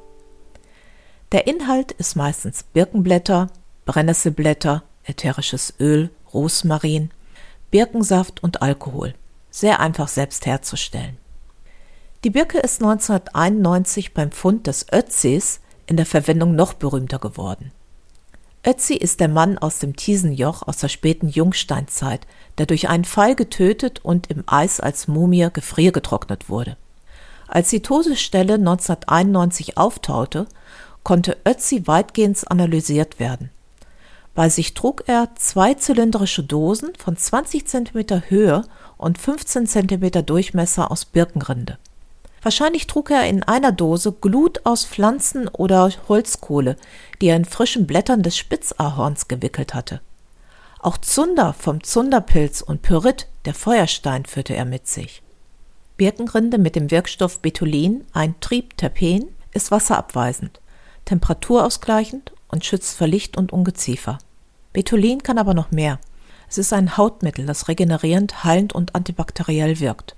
Der 1.32 1.48
Inhalt 1.48 1.92
ist 1.94 2.16
meistens 2.16 2.64
Birkenblätter, 2.64 3.50
Brennnesselblätter, 3.86 4.84
ätherisches 5.04 5.74
Öl, 5.80 6.10
Rosmarin, 6.34 7.12
Birkensaft 7.72 8.44
und 8.44 8.62
Alkohol. 8.62 9.14
sehr 9.52 9.80
einfach 9.80 10.10
selbst 10.10 10.46
herzustellen. 10.46 11.18
Die 12.26 12.30
Birke 12.30 12.58
ist 12.58 12.82
1991 12.84 14.14
beim 14.14 14.32
Fund 14.32 14.68
des 14.68 14.88
Ötzis 14.92 15.62
in 15.88 15.98
der 15.98 16.06
Verwendung 16.06 16.56
noch 16.56 16.74
berühmter 16.74 17.20
geworden. 17.20 17.72
Ötzi 18.68 18.96
ist 18.96 19.20
der 19.20 19.28
Mann 19.28 19.60
aus 19.60 19.80
dem 19.80 19.96
Tiesenjoch 19.96 20.64
aus 20.64 20.78
der 20.78 20.88
späten 20.88 21.30
Jungsteinzeit, 21.30 22.26
der 22.58 22.66
durch 22.66 22.90
einen 22.90 23.06
Pfeil 23.06 23.36
getötet 23.36 24.04
und 24.04 24.32
im 24.32 24.44
Eis 24.48 24.80
als 24.80 25.08
Mumie 25.08 25.50
gefriergetrocknet 25.54 26.50
wurde. 26.50 26.76
Als 27.48 27.70
die 27.70 27.82
Todesstelle 27.82 28.56
1991 28.56 29.78
auftaute, 29.78 30.48
konnte 31.04 31.38
Ötzi 31.46 31.86
weitgehend 31.86 32.50
analysiert 32.50 33.20
werden. 33.20 33.52
Bei 34.34 34.50
sich 34.50 34.74
trug 34.74 35.04
er 35.08 35.30
zwei 35.36 35.76
zylindrische 35.76 36.44
Dosen 36.44 36.94
von 36.98 37.16
20 37.16 37.68
cm 37.68 38.24
Höhe 38.30 38.66
und 38.98 39.18
15 39.18 39.68
cm 39.68 40.26
Durchmesser 40.26 40.90
aus 40.90 41.06
Birkenrinde. 41.06 41.78
Wahrscheinlich 42.46 42.86
trug 42.86 43.10
er 43.10 43.28
in 43.28 43.42
einer 43.42 43.72
Dose 43.72 44.12
Glut 44.12 44.68
aus 44.68 44.86
Pflanzen 44.86 45.48
oder 45.48 45.90
Holzkohle, 46.08 46.76
die 47.20 47.30
er 47.30 47.38
in 47.38 47.44
frischen 47.44 47.88
Blättern 47.88 48.22
des 48.22 48.38
Spitzahorns 48.38 49.28
gewickelt 49.28 49.74
hatte. 49.74 50.00
Auch 50.80 51.00
Zunder 51.00 51.54
vom 51.54 51.84
Zunderpilz 51.84 52.62
und 52.62 52.84
Pyrit, 52.84 53.26
der 53.46 53.56
Feuerstein, 53.56 54.26
führte 54.26 54.56
er 54.56 54.66
mit 54.66 54.86
sich. 54.86 55.24
Birkenrinde 55.98 56.60
mit 56.60 56.76
dem 56.76 56.92
Wirkstoff 56.92 57.40
Betulin, 57.40 58.06
ein 58.14 58.40
Triebterpen, 58.42 59.26
ist 59.52 59.72
wasserabweisend, 59.72 60.62
temperaturausgleichend 61.06 62.32
und 62.50 62.64
schützt 62.64 62.96
vor 62.96 63.08
Licht 63.08 63.38
und 63.38 63.54
Ungeziefer. 63.54 64.20
Betulin 64.72 65.24
kann 65.24 65.40
aber 65.40 65.56
noch 65.56 65.72
mehr. 65.72 66.00
Es 66.48 66.60
ist 66.60 66.74
ein 66.74 66.96
Hautmittel, 66.96 67.48
das 67.48 67.70
regenerierend, 67.70 68.44
heilend 68.44 68.74
und 68.74 68.94
antibakteriell 68.94 69.80
wirkt. 69.80 70.16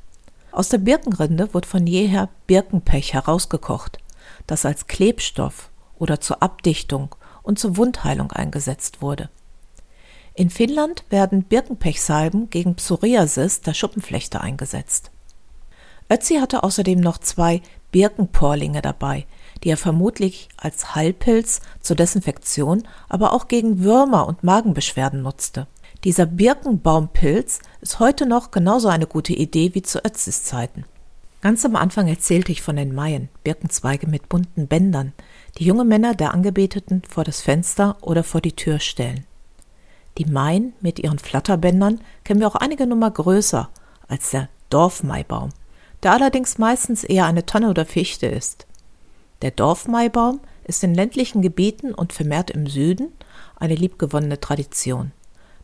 Aus 0.58 0.70
der 0.70 0.80
Birkenrinde 0.80 1.54
wird 1.54 1.68
von 1.68 1.86
jeher 1.86 2.30
Birkenpech 2.48 3.14
herausgekocht, 3.14 4.00
das 4.48 4.66
als 4.66 4.88
Klebstoff 4.88 5.70
oder 6.00 6.20
zur 6.20 6.42
Abdichtung 6.42 7.14
und 7.44 7.60
zur 7.60 7.78
Wundheilung 7.78 8.32
eingesetzt 8.32 9.00
wurde. 9.04 9.30
In 10.34 10.50
Finnland 10.50 11.04
werden 11.12 11.44
Birkenpechsalben 11.44 12.50
gegen 12.50 12.74
Psoriasis 12.74 13.62
der 13.62 13.76
Schuppenflechte 13.76 14.42
eingesetzt. 14.42 15.12
Ötzi 16.10 16.38
hatte 16.38 16.64
außerdem 16.64 17.02
noch 17.02 17.20
zwei 17.20 17.62
Birkenporlinge 17.92 18.82
dabei, 18.82 19.28
die 19.64 19.70
er 19.70 19.78
vermutlich 19.78 20.50
als 20.58 20.96
Heilpilz 20.96 21.62
zur 21.82 21.96
Desinfektion, 21.96 22.88
aber 23.10 23.34
auch 23.34 23.48
gegen 23.48 23.84
Würmer 23.84 24.28
und 24.28 24.44
Magenbeschwerden 24.44 25.22
nutzte. 25.22 25.68
Dieser 26.08 26.26
Birkenbaumpilz 26.26 27.60
ist 27.82 28.00
heute 28.00 28.26
noch 28.26 28.52
genauso 28.52 28.88
eine 28.88 29.08
gute 29.08 29.34
Idee 29.34 29.76
wie 29.76 29.82
zu 29.82 30.06
Ötzis 30.06 30.42
Zeiten. 30.42 30.86
Ganz 31.42 31.66
am 31.66 31.76
Anfang 31.76 32.08
erzählte 32.08 32.54
ich 32.54 32.62
von 32.62 32.78
den 32.78 32.96
Maien, 32.96 33.28
Birkenzweige 33.44 34.08
mit 34.08 34.30
bunten 34.30 34.68
Bändern, 34.68 35.12
die 35.58 35.66
junge 35.66 35.84
Männer 35.84 36.16
der 36.16 36.34
Angebeteten 36.34 37.02
vor 37.10 37.26
das 37.26 37.42
Fenster 37.42 37.98
oder 38.00 38.24
vor 38.24 38.40
die 38.40 38.56
Tür 38.56 38.80
stellen. 38.80 39.26
Die 40.18 40.24
Maien 40.24 40.72
mit 40.80 41.00
ihren 41.00 41.20
Flatterbändern 41.20 42.00
kennen 42.24 42.40
wir 42.40 42.48
auch 42.48 42.56
einige 42.56 42.88
Nummer 42.88 43.12
größer 43.12 43.68
als 44.08 44.30
der 44.30 44.48
Dorfmaibaum, 44.70 45.50
der 46.04 46.14
allerdings 46.14 46.58
meistens 46.58 47.04
eher 47.04 47.26
eine 47.26 47.46
Tanne 47.46 47.70
oder 47.70 47.86
Fichte 47.86 48.28
ist. 48.28 48.66
Der 49.42 49.52
Dorfmaibaum 49.52 50.40
ist 50.64 50.86
in 50.86 50.96
ländlichen 50.96 51.42
Gebieten 51.42 51.94
und 51.94 52.14
vermehrt 52.14 52.50
im 52.50 52.66
Süden 52.66 53.12
eine 53.58 53.76
liebgewonnene 53.76 54.40
Tradition. 54.40 55.12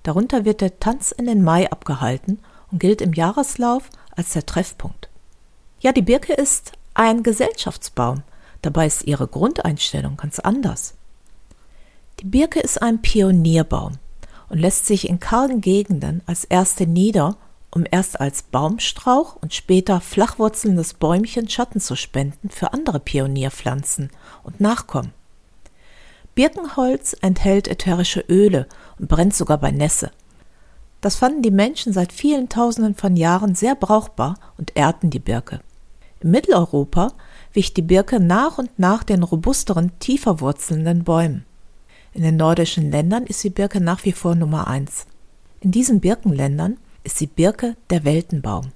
Darunter 0.03 0.45
wird 0.45 0.61
der 0.61 0.79
Tanz 0.79 1.11
in 1.11 1.25
den 1.25 1.43
Mai 1.43 1.71
abgehalten 1.71 2.39
und 2.71 2.79
gilt 2.79 3.01
im 3.01 3.13
Jahreslauf 3.13 3.89
als 4.15 4.33
der 4.33 4.45
Treffpunkt. 4.45 5.09
Ja, 5.79 5.91
die 5.91 6.01
Birke 6.01 6.33
ist 6.33 6.73
ein 6.93 7.23
Gesellschaftsbaum, 7.23 8.23
dabei 8.61 8.85
ist 8.85 9.05
ihre 9.05 9.27
Grundeinstellung 9.27 10.17
ganz 10.17 10.39
anders. 10.39 10.93
Die 12.19 12.25
Birke 12.25 12.59
ist 12.59 12.81
ein 12.81 13.01
Pionierbaum 13.01 13.93
und 14.49 14.59
lässt 14.59 14.85
sich 14.85 15.09
in 15.09 15.19
kargen 15.19 15.61
Gegenden 15.61 16.21
als 16.25 16.43
erste 16.43 16.85
nieder, 16.85 17.37
um 17.71 17.85
erst 17.89 18.19
als 18.19 18.43
Baumstrauch 18.43 19.35
und 19.41 19.53
später 19.53 19.99
flachwurzelndes 19.99 20.93
Bäumchen 20.93 21.49
Schatten 21.49 21.79
zu 21.79 21.95
spenden 21.95 22.49
für 22.49 22.71
andere 22.71 22.99
Pionierpflanzen 22.99 24.11
und 24.43 24.61
Nachkommen. 24.61 25.11
Birkenholz 26.35 27.15
enthält 27.21 27.67
ätherische 27.67 28.21
Öle 28.27 28.67
und 28.99 29.07
brennt 29.07 29.35
sogar 29.35 29.59
bei 29.59 29.71
Nässe. 29.71 30.11
Das 30.99 31.15
fanden 31.17 31.41
die 31.41 31.51
Menschen 31.51 31.93
seit 31.93 32.11
vielen 32.11 32.49
Tausenden 32.49 32.95
von 32.95 33.15
Jahren 33.15 33.55
sehr 33.55 33.75
brauchbar 33.75 34.39
und 34.57 34.71
ehrten 34.75 35.09
die 35.09 35.19
Birke. 35.19 35.59
In 36.21 36.31
Mitteleuropa 36.31 37.11
wich 37.51 37.73
die 37.73 37.81
Birke 37.81 38.19
nach 38.19 38.57
und 38.57 38.79
nach 38.79 39.03
den 39.03 39.21
robusteren, 39.21 39.91
tiefer 39.99 40.39
wurzelnden 40.39 41.03
Bäumen. 41.03 41.45
In 42.13 42.23
den 42.23 42.37
nordischen 42.37 42.89
Ländern 42.89 43.25
ist 43.25 43.43
die 43.43 43.49
Birke 43.49 43.81
nach 43.81 44.05
wie 44.05 44.11
vor 44.11 44.33
Nummer 44.33 44.67
eins. 44.67 45.05
In 45.59 45.71
diesen 45.71 45.99
Birkenländern 45.99 46.77
ist 47.03 47.19
die 47.19 47.27
Birke 47.27 47.75
der 47.89 48.05
Weltenbaum, 48.05 48.71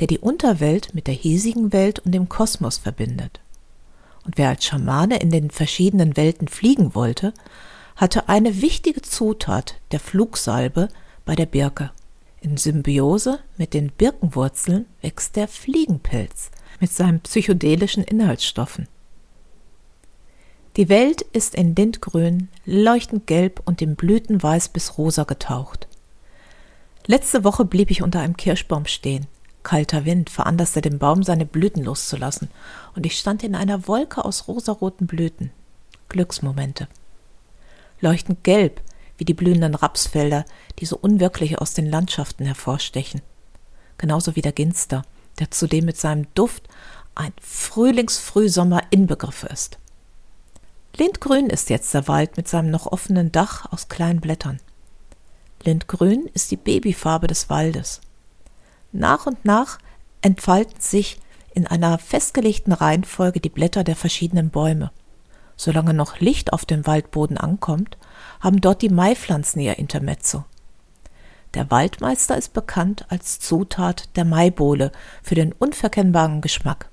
der 0.00 0.06
die 0.06 0.18
Unterwelt 0.18 0.94
mit 0.94 1.06
der 1.06 1.14
hiesigen 1.14 1.72
Welt 1.72 2.00
und 2.00 2.12
dem 2.12 2.28
Kosmos 2.28 2.78
verbindet. 2.78 3.40
Und 4.30 4.38
wer 4.38 4.50
als 4.50 4.64
Schamane 4.64 5.18
in 5.18 5.30
den 5.30 5.50
verschiedenen 5.50 6.16
Welten 6.16 6.46
fliegen 6.46 6.94
wollte, 6.94 7.34
hatte 7.96 8.28
eine 8.28 8.62
wichtige 8.62 9.02
Zutat 9.02 9.74
der 9.90 9.98
Flugsalbe 9.98 10.88
bei 11.24 11.34
der 11.34 11.46
Birke. 11.46 11.90
In 12.40 12.56
Symbiose 12.56 13.40
mit 13.56 13.74
den 13.74 13.90
Birkenwurzeln 13.90 14.86
wächst 15.02 15.34
der 15.34 15.48
Fliegenpilz 15.48 16.52
mit 16.78 16.92
seinen 16.92 17.18
psychedelischen 17.22 18.04
Inhaltsstoffen. 18.04 18.86
Die 20.76 20.88
Welt 20.88 21.22
ist 21.22 21.56
in 21.56 21.74
Lindgrün, 21.74 22.50
leuchtend 22.64 23.26
gelb 23.26 23.60
und 23.64 23.82
in 23.82 23.96
Blütenweiß 23.96 24.68
bis 24.68 24.96
rosa 24.96 25.24
getaucht. 25.24 25.88
Letzte 27.04 27.42
Woche 27.42 27.64
blieb 27.64 27.90
ich 27.90 28.00
unter 28.00 28.20
einem 28.20 28.36
Kirschbaum 28.36 28.86
stehen. 28.86 29.26
Kalter 29.62 30.04
Wind 30.04 30.30
veranlasste 30.30 30.80
den 30.80 30.98
Baum, 30.98 31.22
seine 31.22 31.46
Blüten 31.46 31.84
loszulassen, 31.84 32.48
und 32.94 33.06
ich 33.06 33.18
stand 33.18 33.42
in 33.42 33.54
einer 33.54 33.86
Wolke 33.86 34.24
aus 34.24 34.48
rosaroten 34.48 35.06
Blüten. 35.06 35.50
Glücksmomente. 36.08 36.88
Leuchtend 38.00 38.42
gelb, 38.44 38.80
wie 39.18 39.24
die 39.24 39.34
blühenden 39.34 39.74
Rapsfelder, 39.74 40.44
die 40.78 40.86
so 40.86 40.96
unwirklich 40.96 41.58
aus 41.58 41.74
den 41.74 41.86
Landschaften 41.86 42.46
hervorstechen. 42.46 43.20
Genauso 43.98 44.34
wie 44.34 44.42
der 44.42 44.52
Ginster, 44.52 45.02
der 45.38 45.50
zudem 45.50 45.84
mit 45.84 45.98
seinem 45.98 46.26
Duft 46.34 46.68
ein 47.14 47.32
Frühlingsfrühsommer 47.40 48.82
Inbegriff 48.90 49.44
ist. 49.44 49.78
Lindgrün 50.96 51.46
ist 51.50 51.70
jetzt 51.70 51.92
der 51.94 52.08
Wald 52.08 52.36
mit 52.36 52.48
seinem 52.48 52.70
noch 52.70 52.86
offenen 52.86 53.30
Dach 53.30 53.70
aus 53.70 53.88
kleinen 53.88 54.20
Blättern. 54.20 54.60
Lindgrün 55.62 56.28
ist 56.32 56.50
die 56.50 56.56
Babyfarbe 56.56 57.26
des 57.26 57.50
Waldes. 57.50 58.00
Nach 58.92 59.26
und 59.26 59.44
nach 59.44 59.78
entfalten 60.22 60.80
sich 60.80 61.20
in 61.54 61.66
einer 61.66 61.98
festgelegten 61.98 62.72
Reihenfolge 62.72 63.40
die 63.40 63.48
Blätter 63.48 63.84
der 63.84 63.96
verschiedenen 63.96 64.50
Bäume. 64.50 64.90
Solange 65.56 65.94
noch 65.94 66.20
Licht 66.20 66.52
auf 66.52 66.64
dem 66.64 66.86
Waldboden 66.86 67.36
ankommt, 67.36 67.98
haben 68.40 68.60
dort 68.60 68.82
die 68.82 68.88
Maipflanzen 68.88 69.60
ihr 69.60 69.78
Intermezzo. 69.78 70.44
Der 71.54 71.70
Waldmeister 71.70 72.36
ist 72.36 72.52
bekannt 72.52 73.06
als 73.08 73.40
Zutat 73.40 74.16
der 74.16 74.24
Maibohle 74.24 74.92
für 75.22 75.34
den 75.34 75.52
unverkennbaren 75.52 76.40
Geschmack. 76.40 76.88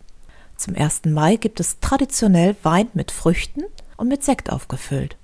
Zum 0.55 0.75
1. 0.75 1.05
Mai 1.05 1.35
gibt 1.35 1.59
es 1.59 1.79
traditionell 1.79 2.55
Wein 2.63 2.89
mit 2.93 3.11
Früchten 3.11 3.63
und 3.95 4.07
mit 4.07 4.23
Sekt 4.23 4.51
aufgefüllt. 4.51 5.15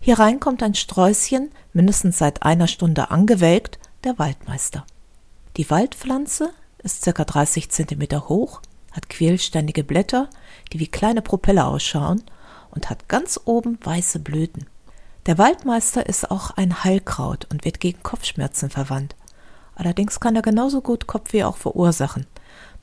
Hierein 0.00 0.38
kommt 0.38 0.62
ein 0.62 0.74
Sträußchen, 0.74 1.50
mindestens 1.72 2.18
seit 2.18 2.44
einer 2.44 2.68
Stunde 2.68 3.10
angewelkt, 3.10 3.80
der 4.04 4.18
Waldmeister. 4.18 4.86
Die 5.58 5.68
Waldpflanze 5.70 6.52
ist 6.84 7.04
ca. 7.04 7.24
30 7.24 7.68
cm 7.68 8.28
hoch, 8.28 8.62
hat 8.92 9.08
quälständige 9.08 9.82
Blätter, 9.82 10.30
die 10.72 10.78
wie 10.78 10.86
kleine 10.86 11.20
Propeller 11.20 11.66
ausschauen 11.66 12.22
und 12.70 12.88
hat 12.88 13.08
ganz 13.08 13.40
oben 13.44 13.76
weiße 13.82 14.20
Blüten. 14.20 14.66
Der 15.26 15.36
Waldmeister 15.36 16.06
ist 16.06 16.30
auch 16.30 16.52
ein 16.52 16.84
Heilkraut 16.84 17.48
und 17.50 17.64
wird 17.64 17.80
gegen 17.80 18.04
Kopfschmerzen 18.04 18.70
verwandt. 18.70 19.16
Allerdings 19.74 20.20
kann 20.20 20.36
er 20.36 20.42
genauso 20.42 20.80
gut 20.80 21.08
Kopfweh 21.08 21.42
auch 21.42 21.56
verursachen, 21.56 22.28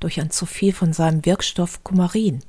durch 0.02 0.20
ein 0.20 0.30
zu 0.30 0.46
viel 0.46 0.74
von 0.74 0.92
seinem 0.92 1.26
Wirkstoff 1.26 1.82
Kumarin, 1.86 2.42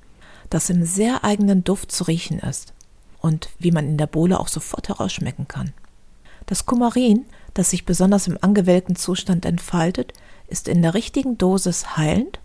das 0.51 0.71
im 0.71 0.85
sehr 0.85 1.23
eigenen 1.23 1.63
Duft 1.63 1.93
zu 1.93 2.03
riechen 2.03 2.41
ist 2.41 2.75
und 3.21 3.49
wie 3.61 3.71
man 3.71 3.87
in 3.87 3.97
der 3.97 4.09
Bohle 4.09 4.41
auch 4.41 4.49
sofort 4.49 4.89
herausschmecken 4.89 5.47
kann. 5.47 5.73
Das 6.47 6.67
Kumarin 6.67 7.27
das 7.59 7.71
sich 7.71 7.85
besonders 7.85 8.27
im 8.27 8.39
angewelkten 8.41 8.97
Zustand 8.97 9.45
entfaltet, 9.47 10.13
ist 10.49 10.69
in 10.69 10.83
der 10.83 10.95
richtigen 10.95 11.39
Dosis 11.39 11.97
heilend 11.97 12.39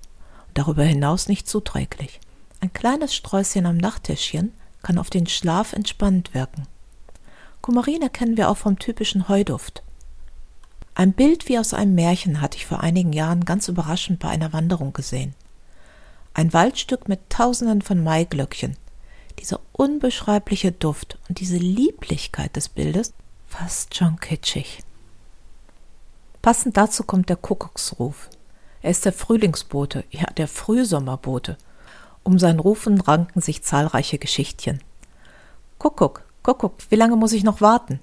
und 0.47 0.57
darüber 0.57 0.83
hinaus 0.83 1.27
nicht 1.27 1.47
zuträglich. 1.47 2.19
Ein 2.59 2.73
kleines 2.73 3.13
Sträußchen 3.15 3.65
am 3.65 3.77
Nachttischchen 3.77 4.53
kann 4.83 4.97
auf 4.97 5.09
den 5.09 5.27
Schlaf 5.27 5.73
entspannend 5.73 6.33
wirken. 6.33 6.63
Kumarin 7.61 8.01
erkennen 8.01 8.37
wir 8.37 8.49
auch 8.49 8.57
vom 8.57 8.79
typischen 8.79 9.27
Heuduft. 9.29 9.83
Ein 10.95 11.13
Bild 11.13 11.47
wie 11.47 11.59
aus 11.59 11.73
einem 11.73 11.95
Märchen 11.95 12.41
hatte 12.41 12.57
ich 12.57 12.65
vor 12.65 12.81
einigen 12.81 13.13
Jahren 13.13 13.45
ganz 13.45 13.67
überraschend 13.67 14.19
bei 14.19 14.29
einer 14.29 14.53
Wanderung 14.53 14.93
gesehen. 14.93 15.35
Ein 16.33 16.53
Waldstück 16.53 17.07
mit 17.07 17.29
tausenden 17.29 17.81
von 17.81 18.03
Maiglöckchen. 18.03 18.77
Dieser 19.39 19.59
unbeschreibliche 19.71 20.71
Duft 20.71 21.17
und 21.27 21.39
diese 21.39 21.57
Lieblichkeit 21.57 22.55
des 22.55 22.69
Bildes, 22.69 23.13
fast 23.47 23.95
schon 23.95 24.19
kitschig. 24.19 24.79
Passend 26.41 26.75
dazu 26.75 27.03
kommt 27.03 27.29
der 27.29 27.35
Kuckucksruf. 27.35 28.29
Er 28.81 28.89
ist 28.89 29.05
der 29.05 29.13
Frühlingsbote, 29.13 30.03
ja 30.09 30.25
der 30.37 30.47
Frühsommerbote. 30.47 31.57
Um 32.23 32.39
seinen 32.39 32.59
Rufen 32.59 32.99
ranken 32.99 33.41
sich 33.41 33.63
zahlreiche 33.63 34.17
Geschichtchen. 34.17 34.81
Kuckuck, 35.77 36.23
Kuckuck, 36.41 36.73
wie 36.89 36.95
lange 36.95 37.15
muss 37.15 37.33
ich 37.33 37.43
noch 37.43 37.61
warten? 37.61 37.99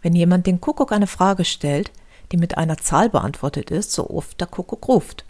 Wenn 0.00 0.14
jemand 0.14 0.46
den 0.46 0.60
Kuckuck 0.60 0.92
eine 0.92 1.06
Frage 1.06 1.44
stellt, 1.44 1.92
die 2.32 2.36
mit 2.38 2.56
einer 2.56 2.78
Zahl 2.78 3.10
beantwortet 3.10 3.70
ist, 3.70 3.92
so 3.92 4.08
oft 4.08 4.40
der 4.40 4.46
Kuckuck 4.46 4.88
ruft. 4.88 5.24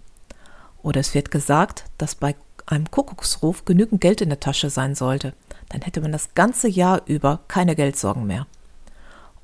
Oder 0.83 1.01
es 1.01 1.15
wird 1.15 1.31
gesagt, 1.31 1.85
dass 1.99 2.15
bei 2.15 2.37
einem 2.67 2.91
Kuckucksruf 2.91 3.65
genügend 3.65 4.01
Geld 4.01 4.21
in 4.21 4.29
der 4.29 4.41
Tasche 4.41 4.71
sein 4.71 4.95
sollte. 4.95 5.35
Dann 5.69 5.83
hätte 5.83 6.01
man 6.01 6.13
das 6.13 6.35
ganze 6.35 6.69
Jahr 6.69 7.03
über 7.07 7.41
keine 7.49 7.75
Geldsorgen 7.75 8.27
mehr. 8.27 8.47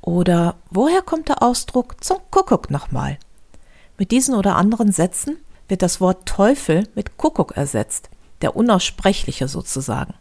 Oder 0.03 0.57
woher 0.71 1.03
kommt 1.03 1.29
der 1.29 1.43
Ausdruck 1.43 2.03
zum 2.03 2.19
Kuckuck 2.31 2.71
nochmal? 2.71 3.19
Mit 3.99 4.11
diesen 4.11 4.35
oder 4.35 4.57
anderen 4.57 4.93
Sätzen 4.93 5.37
wird 5.69 5.83
das 5.83 6.01
Wort 6.01 6.27
Teufel 6.27 6.89
mit 6.95 7.17
Kuckuck 7.17 7.57
ersetzt, 7.57 8.11
der 8.43 8.57
Unaussprechliche 8.57 9.47
sozusagen. 9.47 10.15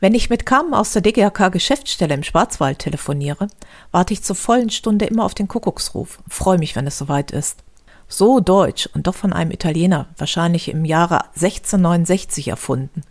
Wenn 0.00 0.14
ich 0.14 0.30
mit 0.30 0.46
Carmen 0.46 0.74
aus 0.74 0.92
der 0.92 1.02
DGHK 1.02 1.52
Geschäftsstelle 1.52 2.14
im 2.14 2.24
Schwarzwald 2.24 2.80
telefoniere, 2.80 3.46
warte 3.92 4.14
ich 4.14 4.24
zur 4.24 4.34
vollen 4.34 4.70
Stunde 4.70 5.04
immer 5.04 5.24
auf 5.24 5.34
den 5.34 5.46
Kuckucksruf 5.46 6.18
und 6.24 6.34
freue 6.34 6.58
mich, 6.58 6.74
wenn 6.74 6.88
es 6.88 6.98
soweit 6.98 7.30
ist. 7.30 7.62
So 8.08 8.40
deutsch 8.40 8.88
und 8.94 9.06
doch 9.06 9.14
von 9.14 9.32
einem 9.32 9.52
Italiener, 9.52 10.08
wahrscheinlich 10.18 10.68
im 10.68 10.84
Jahre 10.84 11.26
1669 11.36 12.48
erfunden. 12.48 13.02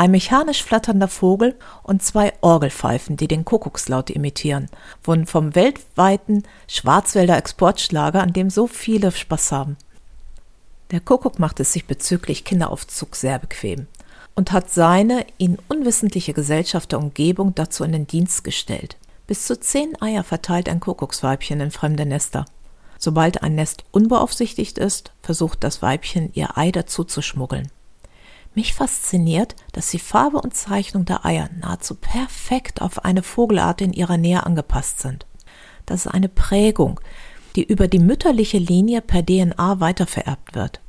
Ein 0.00 0.12
mechanisch 0.12 0.64
flatternder 0.64 1.08
Vogel 1.08 1.54
und 1.82 2.02
zwei 2.02 2.32
Orgelpfeifen, 2.40 3.18
die 3.18 3.28
den 3.28 3.44
Kuckuckslaut 3.44 4.08
imitieren, 4.08 4.70
wurden 5.04 5.26
vom 5.26 5.54
weltweiten 5.54 6.44
Schwarzwälder 6.68 7.36
Exportschlager, 7.36 8.22
an 8.22 8.32
dem 8.32 8.48
so 8.48 8.66
viele 8.66 9.12
Spaß 9.12 9.52
haben. 9.52 9.76
Der 10.90 11.00
Kuckuck 11.00 11.38
macht 11.38 11.60
es 11.60 11.74
sich 11.74 11.86
bezüglich 11.86 12.46
Kinderaufzug 12.46 13.14
sehr 13.14 13.38
bequem 13.38 13.88
und 14.34 14.52
hat 14.52 14.70
seine 14.70 15.26
ihn 15.36 15.58
unwissentliche 15.68 16.32
Gesellschaft 16.32 16.92
der 16.92 16.98
Umgebung 16.98 17.54
dazu 17.54 17.84
in 17.84 17.92
den 17.92 18.06
Dienst 18.06 18.42
gestellt. 18.42 18.96
Bis 19.26 19.44
zu 19.44 19.60
zehn 19.60 20.00
Eier 20.00 20.24
verteilt 20.24 20.70
ein 20.70 20.80
Kuckucksweibchen 20.80 21.60
in 21.60 21.70
fremde 21.70 22.06
Nester. 22.06 22.46
Sobald 22.96 23.42
ein 23.42 23.54
Nest 23.54 23.84
unbeaufsichtigt 23.90 24.78
ist, 24.78 25.12
versucht 25.20 25.62
das 25.62 25.82
Weibchen 25.82 26.30
ihr 26.32 26.56
Ei 26.56 26.70
dazu 26.70 27.04
zu 27.04 27.20
schmuggeln. 27.20 27.70
Mich 28.54 28.74
fasziniert, 28.74 29.54
dass 29.72 29.90
die 29.90 30.00
Farbe 30.00 30.40
und 30.40 30.54
Zeichnung 30.54 31.04
der 31.04 31.24
Eier 31.24 31.48
nahezu 31.60 31.94
perfekt 31.94 32.82
auf 32.82 33.04
eine 33.04 33.22
Vogelart 33.22 33.80
in 33.80 33.92
ihrer 33.92 34.16
Nähe 34.16 34.44
angepasst 34.44 35.00
sind. 35.00 35.26
Das 35.86 36.06
ist 36.06 36.12
eine 36.12 36.28
Prägung, 36.28 37.00
die 37.56 37.64
über 37.64 37.86
die 37.86 38.00
mütterliche 38.00 38.58
Linie 38.58 39.02
per 39.02 39.24
DNA 39.24 39.80
weitervererbt 39.80 40.54
wird. 40.54 40.80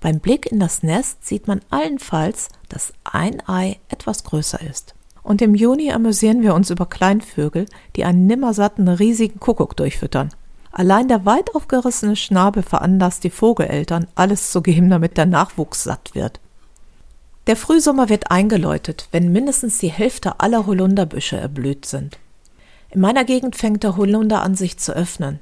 Beim 0.00 0.20
Blick 0.20 0.50
in 0.50 0.60
das 0.60 0.82
Nest 0.82 1.24
sieht 1.24 1.46
man 1.46 1.60
allenfalls, 1.70 2.48
dass 2.68 2.92
ein 3.04 3.40
Ei 3.48 3.78
etwas 3.88 4.24
größer 4.24 4.60
ist. 4.60 4.94
Und 5.22 5.40
im 5.40 5.54
Juni 5.54 5.92
amüsieren 5.92 6.42
wir 6.42 6.54
uns 6.54 6.68
über 6.68 6.84
Kleinvögel, 6.84 7.66
die 7.96 8.04
einen 8.04 8.26
nimmersatten 8.26 8.88
riesigen 8.88 9.40
Kuckuck 9.40 9.76
durchfüttern. 9.76 10.28
Allein 10.70 11.08
der 11.08 11.24
weit 11.24 11.54
aufgerissene 11.54 12.16
Schnabel 12.16 12.62
veranlasst 12.62 13.24
die 13.24 13.30
Vogeleltern, 13.30 14.08
alles 14.16 14.50
zu 14.50 14.60
geben, 14.60 14.90
damit 14.90 15.16
der 15.16 15.26
Nachwuchs 15.26 15.84
satt 15.84 16.14
wird. 16.14 16.40
Der 17.46 17.56
Frühsommer 17.56 18.08
wird 18.08 18.30
eingeläutet, 18.30 19.08
wenn 19.12 19.32
mindestens 19.32 19.78
die 19.78 19.90
Hälfte 19.90 20.40
aller 20.40 20.66
Holunderbüsche 20.66 21.36
erblüht 21.36 21.84
sind. 21.84 22.18
In 22.90 23.00
meiner 23.00 23.24
Gegend 23.24 23.56
fängt 23.56 23.82
der 23.82 23.96
Holunder 23.96 24.42
an, 24.42 24.54
sich 24.54 24.78
zu 24.78 24.92
öffnen. 24.94 25.40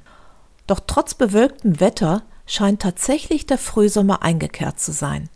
Doch 0.67 0.81
trotz 0.85 1.13
bewölktem 1.13 1.79
Wetter 1.79 2.23
scheint 2.45 2.81
tatsächlich 2.81 3.45
der 3.45 3.57
Frühsommer 3.57 4.21
eingekehrt 4.21 4.79
zu 4.79 4.91
sein. 4.91 5.29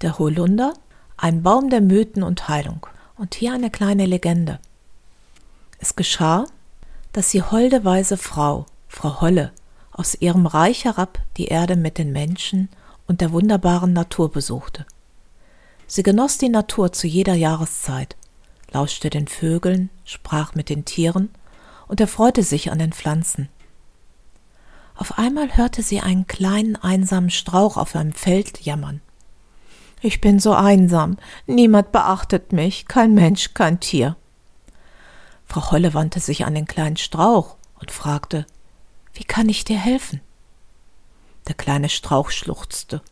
Der 0.00 0.18
Holunder, 0.18 0.74
ein 1.16 1.42
Baum 1.42 1.70
der 1.70 1.80
Mythen 1.80 2.22
und 2.22 2.48
Heilung. 2.48 2.86
Und 3.16 3.34
hier 3.34 3.52
eine 3.52 3.70
kleine 3.70 4.06
Legende. 4.06 4.60
Es 5.78 5.96
geschah, 5.96 6.46
dass 7.12 7.30
die 7.30 7.42
holde 7.42 7.84
weise 7.84 8.16
Frau, 8.16 8.66
Frau 8.88 9.20
Holle, 9.20 9.52
aus 9.92 10.14
ihrem 10.14 10.46
Reich 10.46 10.84
herab 10.84 11.18
die 11.36 11.46
Erde 11.46 11.76
mit 11.76 11.98
den 11.98 12.12
Menschen 12.12 12.68
und 13.06 13.20
der 13.20 13.32
wunderbaren 13.32 13.92
Natur 13.92 14.30
besuchte. 14.30 14.86
Sie 15.92 16.04
genoss 16.04 16.38
die 16.38 16.50
Natur 16.50 16.92
zu 16.92 17.08
jeder 17.08 17.34
Jahreszeit, 17.34 18.16
lauschte 18.70 19.10
den 19.10 19.26
Vögeln, 19.26 19.90
sprach 20.04 20.54
mit 20.54 20.68
den 20.68 20.84
Tieren 20.84 21.30
und 21.88 22.00
erfreute 22.00 22.44
sich 22.44 22.70
an 22.70 22.78
den 22.78 22.92
Pflanzen. 22.92 23.48
Auf 24.94 25.18
einmal 25.18 25.56
hörte 25.56 25.82
sie 25.82 25.98
einen 25.98 26.28
kleinen 26.28 26.76
einsamen 26.76 27.30
Strauch 27.30 27.76
auf 27.76 27.96
einem 27.96 28.12
Feld 28.12 28.60
jammern. 28.60 29.00
Ich 30.00 30.20
bin 30.20 30.38
so 30.38 30.52
einsam, 30.52 31.16
niemand 31.48 31.90
beachtet 31.90 32.52
mich, 32.52 32.86
kein 32.86 33.12
Mensch, 33.12 33.52
kein 33.52 33.80
Tier. 33.80 34.14
Frau 35.44 35.72
Holle 35.72 35.92
wandte 35.92 36.20
sich 36.20 36.44
an 36.44 36.54
den 36.54 36.66
kleinen 36.66 36.98
Strauch 36.98 37.56
und 37.80 37.90
fragte 37.90 38.46
Wie 39.12 39.24
kann 39.24 39.48
ich 39.48 39.64
dir 39.64 39.78
helfen? 39.78 40.20
Der 41.48 41.56
kleine 41.56 41.88
Strauch 41.88 42.30
schluchzte. 42.30 43.02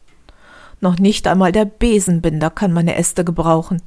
Noch 0.81 0.99
nicht 0.99 1.27
einmal 1.27 1.53
der 1.53 1.65
Besenbinder 1.65 2.51
kann 2.51 2.73
meine 2.73 2.97
Äste 2.97 3.25
gebrauchen. 3.25 3.83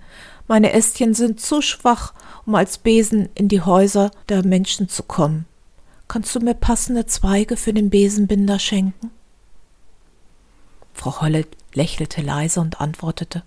Meine 0.48 0.74
Ästchen 0.74 1.14
sind 1.14 1.40
zu 1.40 1.62
schwach, 1.62 2.14
um 2.46 2.56
als 2.56 2.78
Besen 2.78 3.30
in 3.36 3.48
die 3.48 3.62
Häuser 3.62 4.12
der 4.28 4.46
Menschen 4.46 4.90
zu 4.90 5.04
kommen. 5.04 5.46
Kannst 6.08 6.36
du 6.36 6.42
mir 6.42 6.56
passende 6.56 7.06
Zweige 7.06 7.56
für 7.56 7.74
den 7.74 7.90
Besenbinder 7.90 8.60
schenken? 8.60 9.12
Frau 10.94 11.22
Holle 11.22 11.48
lächelte 11.74 12.22
leise 12.22 12.60
und 12.60 12.82
antwortete 12.82 13.44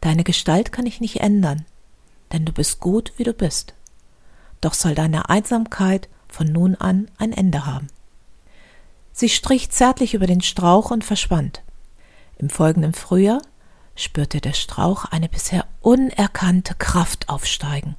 Deine 0.00 0.24
Gestalt 0.24 0.72
kann 0.72 0.86
ich 0.86 1.00
nicht 1.00 1.20
ändern, 1.20 1.64
denn 2.32 2.44
du 2.44 2.52
bist 2.52 2.80
gut, 2.80 3.12
wie 3.16 3.24
du 3.24 3.32
bist. 3.32 3.74
Doch 4.60 4.74
soll 4.74 4.94
deine 4.94 5.28
Einsamkeit 5.28 6.08
von 6.28 6.50
nun 6.50 6.74
an 6.74 7.08
ein 7.18 7.32
Ende 7.32 7.66
haben. 7.66 7.88
Sie 9.12 9.28
strich 9.28 9.70
zärtlich 9.70 10.14
über 10.14 10.26
den 10.26 10.40
Strauch 10.40 10.90
und 10.90 11.04
verschwand. 11.04 11.62
Im 12.38 12.50
folgenden 12.50 12.94
Frühjahr 12.94 13.42
spürte 13.96 14.40
der 14.40 14.52
Strauch 14.52 15.04
eine 15.04 15.28
bisher 15.28 15.66
unerkannte 15.80 16.74
Kraft 16.76 17.28
aufsteigen, 17.28 17.96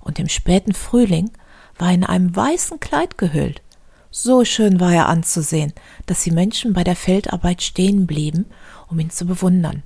und 0.00 0.18
im 0.18 0.28
späten 0.28 0.72
Frühling 0.72 1.30
war 1.78 1.88
er 1.88 1.94
in 1.94 2.04
einem 2.04 2.34
weißen 2.34 2.80
Kleid 2.80 3.18
gehüllt. 3.18 3.62
So 4.10 4.44
schön 4.44 4.80
war 4.80 4.92
er 4.92 5.08
anzusehen, 5.08 5.72
dass 6.06 6.22
die 6.22 6.30
Menschen 6.30 6.72
bei 6.72 6.84
der 6.84 6.96
Feldarbeit 6.96 7.62
stehen 7.62 8.06
blieben, 8.06 8.46
um 8.88 8.98
ihn 9.00 9.10
zu 9.10 9.26
bewundern. 9.26 9.82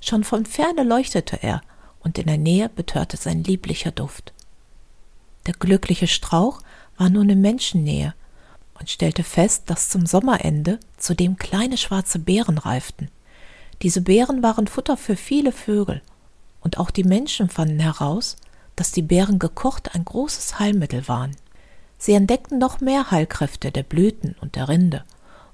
Schon 0.00 0.24
von 0.24 0.46
ferne 0.46 0.82
leuchtete 0.82 1.42
er, 1.42 1.62
und 2.00 2.18
in 2.18 2.26
der 2.26 2.38
Nähe 2.38 2.68
betörte 2.68 3.16
sein 3.16 3.44
lieblicher 3.44 3.90
Duft. 3.90 4.32
Der 5.46 5.54
glückliche 5.54 6.06
Strauch 6.06 6.60
war 6.96 7.08
nun 7.08 7.30
in 7.30 7.40
Menschennähe 7.40 8.14
und 8.78 8.90
stellte 8.90 9.22
fest, 9.22 9.64
dass 9.66 9.88
zum 9.88 10.06
Sommerende 10.06 10.78
zudem 10.98 11.36
kleine 11.36 11.76
schwarze 11.76 12.18
Beeren 12.18 12.58
reiften. 12.58 13.10
Diese 13.82 14.00
Beeren 14.00 14.42
waren 14.42 14.66
Futter 14.66 14.96
für 14.96 15.16
viele 15.16 15.52
Vögel, 15.52 16.02
und 16.60 16.78
auch 16.78 16.90
die 16.90 17.04
Menschen 17.04 17.48
fanden 17.48 17.78
heraus, 17.78 18.36
dass 18.74 18.92
die 18.92 19.02
Beeren 19.02 19.38
gekocht 19.38 19.94
ein 19.94 20.04
großes 20.04 20.58
Heilmittel 20.58 21.06
waren. 21.08 21.36
Sie 21.96 22.12
entdeckten 22.12 22.58
noch 22.58 22.80
mehr 22.80 23.10
Heilkräfte 23.10 23.70
der 23.70 23.82
Blüten 23.82 24.36
und 24.40 24.56
der 24.56 24.68
Rinde 24.68 25.04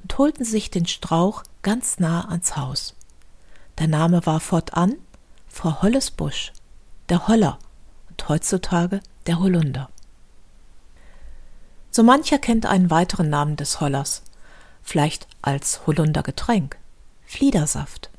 und 0.02 0.16
holten 0.18 0.44
sich 0.44 0.70
den 0.70 0.86
Strauch 0.86 1.42
ganz 1.62 1.98
nah 1.98 2.28
ans 2.28 2.56
Haus. 2.56 2.94
Der 3.78 3.88
Name 3.88 4.24
war 4.26 4.40
fortan 4.40 4.96
Frau 5.48 5.82
Holles 5.82 6.10
Busch, 6.10 6.52
der 7.08 7.28
Holler 7.28 7.58
und 8.10 8.28
heutzutage 8.28 9.00
der 9.26 9.40
Holunder. 9.40 9.88
So 11.90 12.02
mancher 12.02 12.38
kennt 12.38 12.66
einen 12.66 12.90
weiteren 12.90 13.30
Namen 13.30 13.56
des 13.56 13.80
Hollers, 13.80 14.22
vielleicht 14.82 15.28
als 15.42 15.86
Holundergetränk, 15.86 16.76
Fliedersaft. 17.24 18.10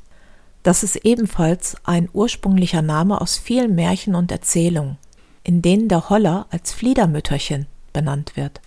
Das 0.66 0.82
ist 0.82 0.96
ebenfalls 1.06 1.78
ein 1.84 2.10
ursprünglicher 2.12 2.82
Name 2.82 3.22
aus 3.22 3.38
vielen 3.38 3.76
Märchen 3.76 4.16
und 4.16 4.32
Erzählungen, 4.32 4.98
in 5.44 5.62
denen 5.62 5.90
der 5.90 6.10
Holler 6.10 6.48
als 6.50 6.74
Fliedermütterchen 6.74 7.68
benannt 7.94 8.36
wird. 8.36 8.62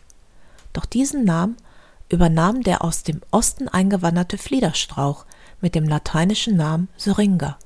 Doch 0.72 0.84
diesen 0.84 1.24
Namen 1.24 1.56
übernahm 2.08 2.62
der 2.62 2.84
aus 2.84 3.02
dem 3.02 3.20
Osten 3.32 3.66
eingewanderte 3.66 4.38
Fliederstrauch 4.38 5.26
mit 5.60 5.74
dem 5.74 5.88
lateinischen 5.88 6.56
Namen 6.56 6.88
Syringa. 6.96 7.58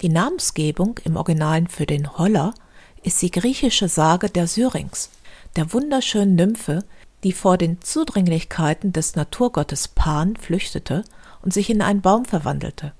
Die 0.00 0.08
Namensgebung 0.08 0.98
im 1.04 1.16
Originalen 1.16 1.68
für 1.68 1.84
den 1.84 2.16
Holler 2.16 2.54
ist 3.02 3.20
die 3.20 3.30
griechische 3.30 3.90
Sage 3.90 4.30
der 4.30 4.46
Syrinx, 4.46 5.10
der 5.54 5.70
wunderschönen 5.74 6.34
Nymphe, 6.34 6.82
die 7.24 7.34
vor 7.34 7.58
den 7.58 7.82
Zudringlichkeiten 7.82 8.94
des 8.94 9.16
Naturgottes 9.16 9.86
Pan 9.86 10.36
flüchtete 10.36 11.04
und 11.46 11.52
sich 11.52 11.70
in 11.70 11.80
einen 11.80 12.00
Baum 12.00 12.24
verwandelte. 12.24 12.92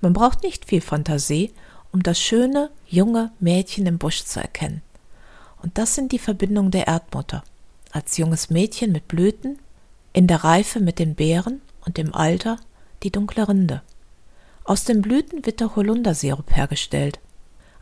Man 0.00 0.12
braucht 0.12 0.44
nicht 0.44 0.66
viel 0.66 0.80
Fantasie, 0.80 1.52
um 1.90 2.04
das 2.04 2.20
schöne, 2.20 2.70
junge 2.86 3.32
Mädchen 3.40 3.86
im 3.86 3.98
Busch 3.98 4.22
zu 4.24 4.40
erkennen. 4.40 4.82
Und 5.62 5.78
das 5.78 5.96
sind 5.96 6.12
die 6.12 6.20
Verbindungen 6.20 6.70
der 6.70 6.86
Erdmutter. 6.86 7.42
Als 7.90 8.16
junges 8.18 8.50
Mädchen 8.50 8.92
mit 8.92 9.08
Blüten, 9.08 9.58
in 10.12 10.28
der 10.28 10.44
Reife 10.44 10.78
mit 10.78 11.00
den 11.00 11.16
Beeren 11.16 11.60
und 11.84 11.98
im 11.98 12.14
Alter 12.14 12.60
die 13.02 13.10
dunkle 13.10 13.48
Rinde. 13.48 13.82
Aus 14.62 14.84
den 14.84 15.02
Blüten 15.02 15.44
wird 15.44 15.58
der 15.58 15.74
Holundersirup 15.74 16.54
hergestellt. 16.54 17.18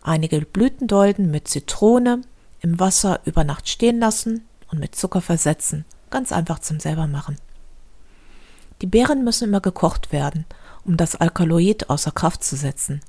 Einige 0.00 0.40
Blütendolden 0.40 1.30
mit 1.30 1.46
Zitrone 1.46 2.22
im 2.62 2.80
Wasser 2.80 3.20
über 3.26 3.44
Nacht 3.44 3.68
stehen 3.68 4.00
lassen 4.00 4.46
und 4.70 4.80
mit 4.80 4.94
Zucker 4.94 5.20
versetzen. 5.20 5.84
Ganz 6.08 6.32
einfach 6.32 6.60
zum 6.60 6.80
selbermachen. 6.80 7.36
Die 8.82 8.86
Beeren 8.86 9.24
müssen 9.24 9.48
immer 9.48 9.60
gekocht 9.60 10.12
werden, 10.12 10.46
um 10.84 10.96
das 10.96 11.16
Alkaloid 11.16 11.90
außer 11.90 12.12
Kraft 12.12 12.42
zu 12.42 12.56
setzen. 12.56 13.00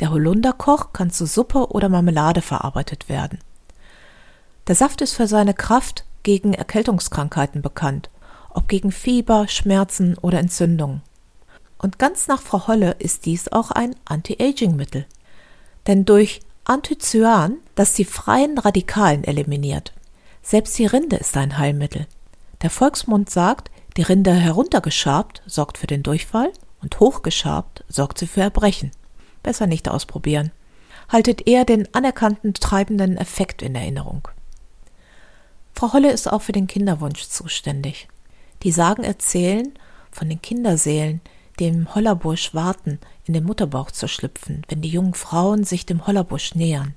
Der 0.00 0.10
Holunderkoch 0.10 0.92
kann 0.92 1.10
zu 1.10 1.26
Suppe 1.26 1.68
oder 1.70 1.88
Marmelade 1.88 2.42
verarbeitet 2.42 3.08
werden. 3.08 3.38
Der 4.66 4.74
Saft 4.74 5.00
ist 5.00 5.14
für 5.14 5.26
seine 5.26 5.54
Kraft 5.54 6.04
gegen 6.22 6.54
Erkältungskrankheiten 6.54 7.62
bekannt, 7.62 8.10
ob 8.50 8.68
gegen 8.68 8.92
Fieber, 8.92 9.46
Schmerzen 9.48 10.16
oder 10.18 10.38
Entzündungen. 10.38 11.02
Und 11.78 11.98
ganz 11.98 12.28
nach 12.28 12.40
Frau 12.40 12.66
Holle 12.66 12.96
ist 12.98 13.26
dies 13.26 13.52
auch 13.52 13.70
ein 13.70 13.94
Anti-Aging-Mittel. 14.06 15.06
Denn 15.86 16.04
durch 16.04 16.40
Anthocyan, 16.64 17.58
das 17.74 17.92
die 17.92 18.06
freien 18.06 18.56
Radikalen 18.58 19.22
eliminiert. 19.24 19.92
Selbst 20.42 20.78
die 20.78 20.86
Rinde 20.86 21.16
ist 21.16 21.36
ein 21.36 21.58
Heilmittel. 21.58 22.06
Der 22.62 22.70
Volksmund 22.70 23.28
sagt, 23.28 23.70
die 23.96 24.02
Rinde 24.02 24.34
heruntergeschabt 24.34 25.42
sorgt 25.46 25.78
für 25.78 25.86
den 25.86 26.02
Durchfall 26.02 26.52
und 26.82 26.98
hochgeschabt 27.00 27.84
sorgt 27.88 28.18
sie 28.18 28.26
für 28.26 28.40
Erbrechen. 28.40 28.90
Besser 29.42 29.66
nicht 29.66 29.88
ausprobieren. 29.88 30.50
Haltet 31.08 31.46
eher 31.46 31.64
den 31.64 31.92
anerkannten 31.94 32.54
treibenden 32.54 33.16
Effekt 33.16 33.62
in 33.62 33.74
Erinnerung. 33.74 34.26
Frau 35.74 35.92
Holle 35.92 36.10
ist 36.10 36.32
auch 36.32 36.42
für 36.42 36.52
den 36.52 36.66
Kinderwunsch 36.66 37.28
zuständig. 37.28 38.08
Die 38.62 38.72
Sagen 38.72 39.04
erzählen 39.04 39.72
von 40.10 40.28
den 40.28 40.40
Kinderseelen, 40.40 41.20
die 41.58 41.66
im 41.68 41.94
Hollerbusch 41.94 42.54
warten, 42.54 42.98
in 43.26 43.34
den 43.34 43.44
Mutterbauch 43.44 43.90
zu 43.90 44.08
schlüpfen, 44.08 44.62
wenn 44.68 44.82
die 44.82 44.88
jungen 44.88 45.14
Frauen 45.14 45.64
sich 45.64 45.86
dem 45.86 46.06
Hollerbusch 46.06 46.54
nähern. 46.54 46.94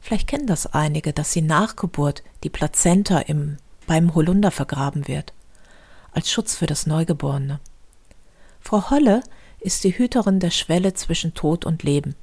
Vielleicht 0.00 0.28
kennen 0.28 0.46
das 0.46 0.66
einige, 0.66 1.12
dass 1.12 1.32
sie 1.32 1.42
nach 1.42 1.76
Geburt 1.76 2.22
die 2.44 2.50
Plazenta 2.50 3.18
im, 3.18 3.58
beim 3.86 4.14
Holunder 4.14 4.50
vergraben 4.50 5.08
wird, 5.08 5.34
als 6.12 6.30
Schutz 6.30 6.56
für 6.56 6.66
das 6.66 6.86
Neugeborene. 6.86 7.60
Frau 8.60 8.90
Holle 8.90 9.22
ist 9.60 9.84
die 9.84 9.96
Hüterin 9.96 10.40
der 10.40 10.50
Schwelle 10.50 10.94
zwischen 10.94 11.34
Tod 11.34 11.64
und 11.64 11.82
Leben. 11.82 12.14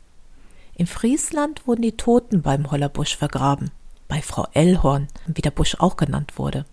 In 0.76 0.88
Friesland 0.88 1.68
wurden 1.68 1.82
die 1.82 1.98
Toten 1.98 2.42
beim 2.42 2.70
Hollerbusch 2.70 3.18
vergraben, 3.18 3.72
bei 4.08 4.22
Frau 4.22 4.48
Ellhorn, 4.54 5.08
wie 5.26 5.42
der 5.42 5.52
Busch 5.52 5.76
auch 5.80 5.98
genannt 5.98 6.38
wurde. 6.38 6.66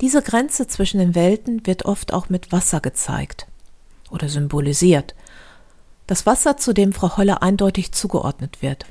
Diese 0.00 0.22
Grenze 0.22 0.66
zwischen 0.66 0.98
den 0.98 1.14
Welten 1.14 1.66
wird 1.66 1.84
oft 1.84 2.12
auch 2.12 2.28
mit 2.28 2.52
Wasser 2.52 2.80
gezeigt 2.80 3.46
oder 4.10 4.28
symbolisiert. 4.28 5.14
Das 6.06 6.24
Wasser, 6.24 6.56
zu 6.56 6.72
dem 6.72 6.92
Frau 6.92 7.16
Holle 7.16 7.42
eindeutig 7.42 7.92
zugeordnet 7.92 8.62
wird. 8.62 8.86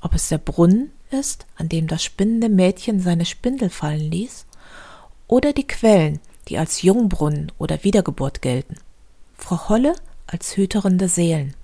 Ob 0.00 0.14
es 0.14 0.28
der 0.28 0.38
Brunnen 0.38 0.92
ist, 1.10 1.46
an 1.56 1.68
dem 1.68 1.88
das 1.88 2.02
spinnende 2.02 2.48
Mädchen 2.48 3.00
seine 3.00 3.26
Spindel 3.26 3.68
fallen 3.68 4.10
ließ, 4.10 4.46
oder 5.26 5.52
die 5.52 5.66
Quellen, 5.66 6.20
die 6.48 6.58
als 6.58 6.82
Jungbrunnen 6.82 7.52
oder 7.58 7.84
Wiedergeburt 7.84 8.42
gelten. 8.42 8.76
Frau 9.36 9.68
Holle 9.68 9.94
als 10.26 10.56
Hüterin 10.56 10.98
der 10.98 11.08
Seelen. 11.08 11.54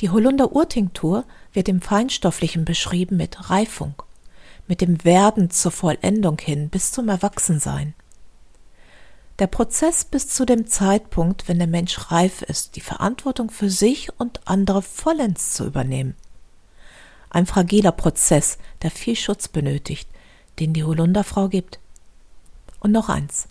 Die 0.00 0.10
Holunder 0.10 0.52
Urtinktur 0.52 1.24
wird 1.52 1.68
im 1.68 1.80
Feinstofflichen 1.80 2.64
beschrieben 2.64 3.16
mit 3.16 3.50
Reifung, 3.50 3.94
mit 4.66 4.80
dem 4.80 5.04
Werden 5.04 5.50
zur 5.50 5.72
Vollendung 5.72 6.38
hin 6.38 6.68
bis 6.68 6.92
zum 6.92 7.08
Erwachsensein. 7.08 7.94
Der 9.38 9.46
Prozess 9.46 10.04
bis 10.04 10.28
zu 10.28 10.46
dem 10.46 10.66
Zeitpunkt, 10.66 11.46
wenn 11.48 11.58
der 11.58 11.66
Mensch 11.66 12.10
reif 12.10 12.42
ist, 12.42 12.76
die 12.76 12.80
Verantwortung 12.80 13.50
für 13.50 13.70
sich 13.70 14.08
und 14.18 14.40
andere 14.46 14.80
vollends 14.80 15.52
zu 15.52 15.66
übernehmen. 15.66 16.14
Ein 17.28 17.46
fragiler 17.46 17.92
Prozess, 17.92 18.56
der 18.82 18.90
viel 18.90 19.16
Schutz 19.16 19.48
benötigt, 19.48 20.08
den 20.58 20.72
die 20.72 20.84
Holunderfrau 20.84 21.48
gibt. 21.48 21.78
Und 22.80 22.92
noch 22.92 23.08
eins. 23.08 23.48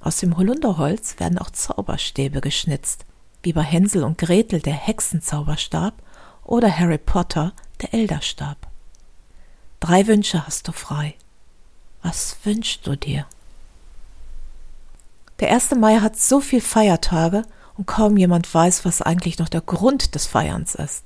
Aus 0.00 0.18
dem 0.18 0.36
Holunderholz 0.36 1.18
werden 1.18 1.38
auch 1.38 1.50
Zauberstäbe 1.50 2.40
geschnitzt, 2.40 3.06
wie 3.42 3.52
bei 3.52 3.62
Hänsel 3.62 4.04
und 4.04 4.18
Gretel 4.18 4.60
der 4.60 4.74
Hexenzauberstab 4.74 5.94
oder 6.44 6.76
Harry 6.76 6.98
Potter 6.98 7.52
der 7.80 7.94
Elderstab. 7.94 8.66
Drei 9.80 10.06
Wünsche 10.06 10.46
hast 10.46 10.68
du 10.68 10.72
frei. 10.72 11.14
Was 12.02 12.36
wünschst 12.44 12.86
du 12.86 12.96
dir? 12.96 13.26
Der 15.40 15.52
1. 15.52 15.72
Mai 15.76 15.96
hat 16.00 16.18
so 16.18 16.40
viel 16.40 16.60
Feiertage 16.60 17.42
und 17.76 17.86
kaum 17.86 18.16
jemand 18.16 18.52
weiß, 18.52 18.84
was 18.84 19.02
eigentlich 19.02 19.38
noch 19.38 19.48
der 19.48 19.62
Grund 19.62 20.14
des 20.14 20.26
Feierns 20.26 20.74
ist. 20.74 21.04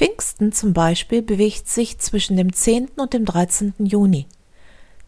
Pfingsten 0.00 0.50
zum 0.50 0.72
Beispiel 0.72 1.20
bewegt 1.20 1.68
sich 1.68 1.98
zwischen 1.98 2.38
dem 2.38 2.54
10. 2.54 2.88
und 2.96 3.12
dem 3.12 3.26
13. 3.26 3.74
Juni. 3.80 4.26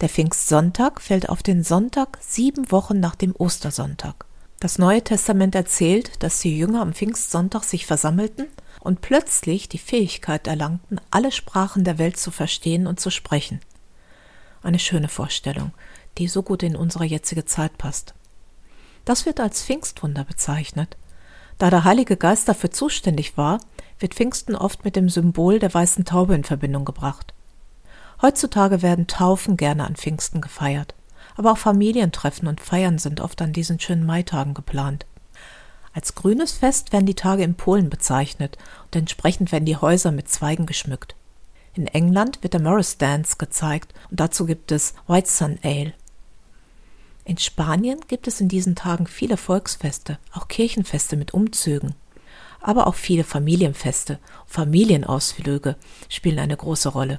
Der 0.02 0.10
Pfingstsonntag 0.10 1.00
fällt 1.00 1.30
auf 1.30 1.42
den 1.42 1.64
Sonntag 1.64 2.18
sieben 2.20 2.70
Wochen 2.70 3.00
nach 3.00 3.14
dem 3.14 3.34
Ostersonntag. 3.34 4.26
Das 4.60 4.76
Neue 4.76 5.02
Testament 5.02 5.54
erzählt, 5.54 6.22
dass 6.22 6.40
die 6.40 6.58
Jünger 6.58 6.82
am 6.82 6.92
Pfingstsonntag 6.92 7.64
sich 7.64 7.86
versammelten 7.86 8.48
und 8.80 9.00
plötzlich 9.00 9.66
die 9.66 9.78
Fähigkeit 9.78 10.46
erlangten, 10.46 11.00
alle 11.10 11.32
Sprachen 11.32 11.84
der 11.84 11.96
Welt 11.96 12.18
zu 12.18 12.30
verstehen 12.30 12.86
und 12.86 13.00
zu 13.00 13.08
sprechen. 13.08 13.60
Eine 14.62 14.78
schöne 14.78 15.08
Vorstellung, 15.08 15.72
die 16.18 16.28
so 16.28 16.42
gut 16.42 16.62
in 16.62 16.76
unsere 16.76 17.06
jetzige 17.06 17.46
Zeit 17.46 17.78
passt. 17.78 18.12
Das 19.06 19.24
wird 19.24 19.40
als 19.40 19.62
Pfingstwunder 19.62 20.24
bezeichnet. 20.24 20.98
Da 21.56 21.70
der 21.70 21.84
Heilige 21.84 22.18
Geist 22.18 22.46
dafür 22.46 22.72
zuständig 22.72 23.38
war, 23.38 23.58
wird 24.02 24.14
Pfingsten 24.14 24.54
oft 24.54 24.84
mit 24.84 24.96
dem 24.96 25.08
Symbol 25.08 25.58
der 25.58 25.72
weißen 25.72 26.04
Taube 26.04 26.34
in 26.34 26.44
Verbindung 26.44 26.84
gebracht. 26.84 27.32
Heutzutage 28.20 28.82
werden 28.82 29.06
Taufen 29.06 29.56
gerne 29.56 29.84
an 29.84 29.96
Pfingsten 29.96 30.40
gefeiert, 30.40 30.94
aber 31.36 31.52
auch 31.52 31.58
Familientreffen 31.58 32.46
und 32.48 32.60
Feiern 32.60 32.98
sind 32.98 33.20
oft 33.20 33.40
an 33.40 33.52
diesen 33.52 33.80
schönen 33.80 34.04
Maitagen 34.04 34.54
geplant. 34.54 35.06
Als 35.94 36.14
grünes 36.14 36.52
Fest 36.52 36.92
werden 36.92 37.06
die 37.06 37.14
Tage 37.14 37.42
in 37.42 37.54
Polen 37.54 37.90
bezeichnet 37.90 38.58
und 38.84 38.96
entsprechend 38.96 39.52
werden 39.52 39.66
die 39.66 39.76
Häuser 39.76 40.10
mit 40.10 40.28
Zweigen 40.28 40.66
geschmückt. 40.66 41.14
In 41.74 41.86
England 41.86 42.42
wird 42.42 42.54
der 42.54 42.62
Morris 42.62 42.98
Dance 42.98 43.36
gezeigt 43.38 43.94
und 44.10 44.20
dazu 44.20 44.46
gibt 44.46 44.72
es 44.72 44.94
White 45.06 45.28
Sun 45.28 45.58
Ale. 45.62 45.94
In 47.24 47.38
Spanien 47.38 48.00
gibt 48.08 48.26
es 48.26 48.40
in 48.40 48.48
diesen 48.48 48.74
Tagen 48.74 49.06
viele 49.06 49.36
Volksfeste, 49.36 50.18
auch 50.32 50.48
Kirchenfeste 50.48 51.16
mit 51.16 51.34
Umzügen. 51.34 51.94
Aber 52.62 52.86
auch 52.86 52.94
viele 52.94 53.24
Familienfeste, 53.24 54.18
Familienausflüge 54.46 55.76
spielen 56.08 56.38
eine 56.38 56.56
große 56.56 56.88
Rolle. 56.88 57.18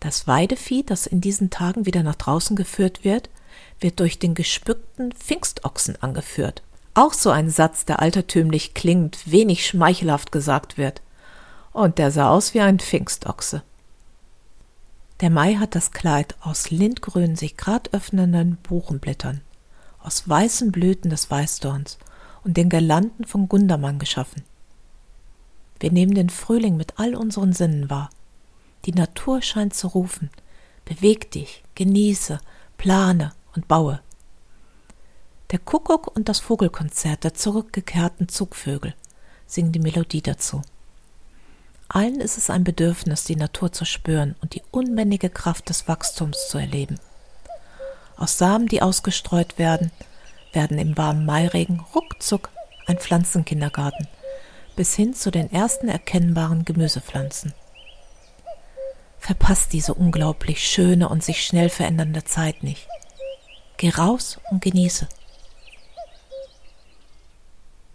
Das 0.00 0.26
Weidevieh, 0.26 0.82
das 0.82 1.06
in 1.06 1.20
diesen 1.20 1.50
Tagen 1.50 1.86
wieder 1.86 2.02
nach 2.02 2.16
draußen 2.16 2.56
geführt 2.56 3.04
wird, 3.04 3.30
wird 3.78 4.00
durch 4.00 4.18
den 4.18 4.34
gespückten 4.34 5.12
Pfingstochsen 5.12 6.02
angeführt. 6.02 6.62
Auch 6.94 7.12
so 7.12 7.30
ein 7.30 7.50
Satz, 7.50 7.84
der 7.84 8.00
altertümlich 8.00 8.74
klingt, 8.74 9.30
wenig 9.30 9.66
schmeichelhaft 9.66 10.32
gesagt 10.32 10.76
wird. 10.76 11.02
Und 11.72 11.98
der 11.98 12.10
sah 12.10 12.30
aus 12.30 12.52
wie 12.52 12.60
ein 12.60 12.80
Pfingstochse. 12.80 13.62
Der 15.20 15.30
Mai 15.30 15.54
hat 15.54 15.74
das 15.74 15.92
Kleid 15.92 16.34
aus 16.40 16.70
lindgrünen, 16.70 17.36
sich 17.36 17.56
grad 17.56 17.94
öffnenden 17.94 18.56
Buchenblättern, 18.56 19.42
aus 20.02 20.28
weißen 20.28 20.72
Blüten 20.72 21.10
des 21.10 21.30
Weißdorns 21.30 21.98
und 22.44 22.56
den 22.56 22.68
Girlanden 22.68 23.24
von 23.24 23.48
Gundermann 23.48 23.98
geschaffen. 23.98 24.42
Wir 25.78 25.90
nehmen 25.90 26.14
den 26.14 26.30
Frühling 26.30 26.76
mit 26.76 26.98
all 26.98 27.14
unseren 27.14 27.52
Sinnen 27.52 27.90
wahr. 27.90 28.10
Die 28.84 28.92
Natur 28.92 29.42
scheint 29.42 29.74
zu 29.74 29.88
rufen. 29.88 30.30
Beweg 30.84 31.30
dich, 31.30 31.62
genieße, 31.74 32.38
plane 32.76 33.32
und 33.54 33.68
baue. 33.68 34.00
Der 35.50 35.58
Kuckuck 35.58 36.14
und 36.14 36.28
das 36.28 36.38
Vogelkonzert 36.38 37.24
der 37.24 37.34
zurückgekehrten 37.34 38.28
Zugvögel 38.28 38.94
singen 39.46 39.72
die 39.72 39.80
Melodie 39.80 40.22
dazu. 40.22 40.62
Allen 41.88 42.20
ist 42.20 42.38
es 42.38 42.50
ein 42.50 42.62
Bedürfnis, 42.62 43.24
die 43.24 43.34
Natur 43.34 43.72
zu 43.72 43.84
spüren 43.84 44.36
und 44.40 44.54
die 44.54 44.62
unbändige 44.70 45.28
Kraft 45.28 45.68
des 45.68 45.88
Wachstums 45.88 46.48
zu 46.48 46.58
erleben. 46.58 47.00
Aus 48.16 48.38
Samen, 48.38 48.68
die 48.68 48.80
ausgestreut 48.80 49.58
werden, 49.58 49.90
werden 50.52 50.78
im 50.78 50.96
warmen 50.96 51.24
Mairegen 51.26 51.84
ruckzuck 51.94 52.50
ein 52.86 52.98
Pflanzenkindergarten 52.98 54.08
bis 54.76 54.94
hin 54.94 55.12
zu 55.12 55.30
den 55.30 55.52
ersten 55.52 55.88
erkennbaren 55.88 56.64
Gemüsepflanzen. 56.64 57.52
Verpasst 59.18 59.74
diese 59.74 59.92
unglaublich 59.92 60.66
schöne 60.66 61.08
und 61.08 61.22
sich 61.22 61.44
schnell 61.44 61.68
verändernde 61.68 62.24
Zeit 62.24 62.62
nicht. 62.62 62.88
Geh 63.76 63.90
raus 63.90 64.40
und 64.50 64.62
genieße. 64.62 65.06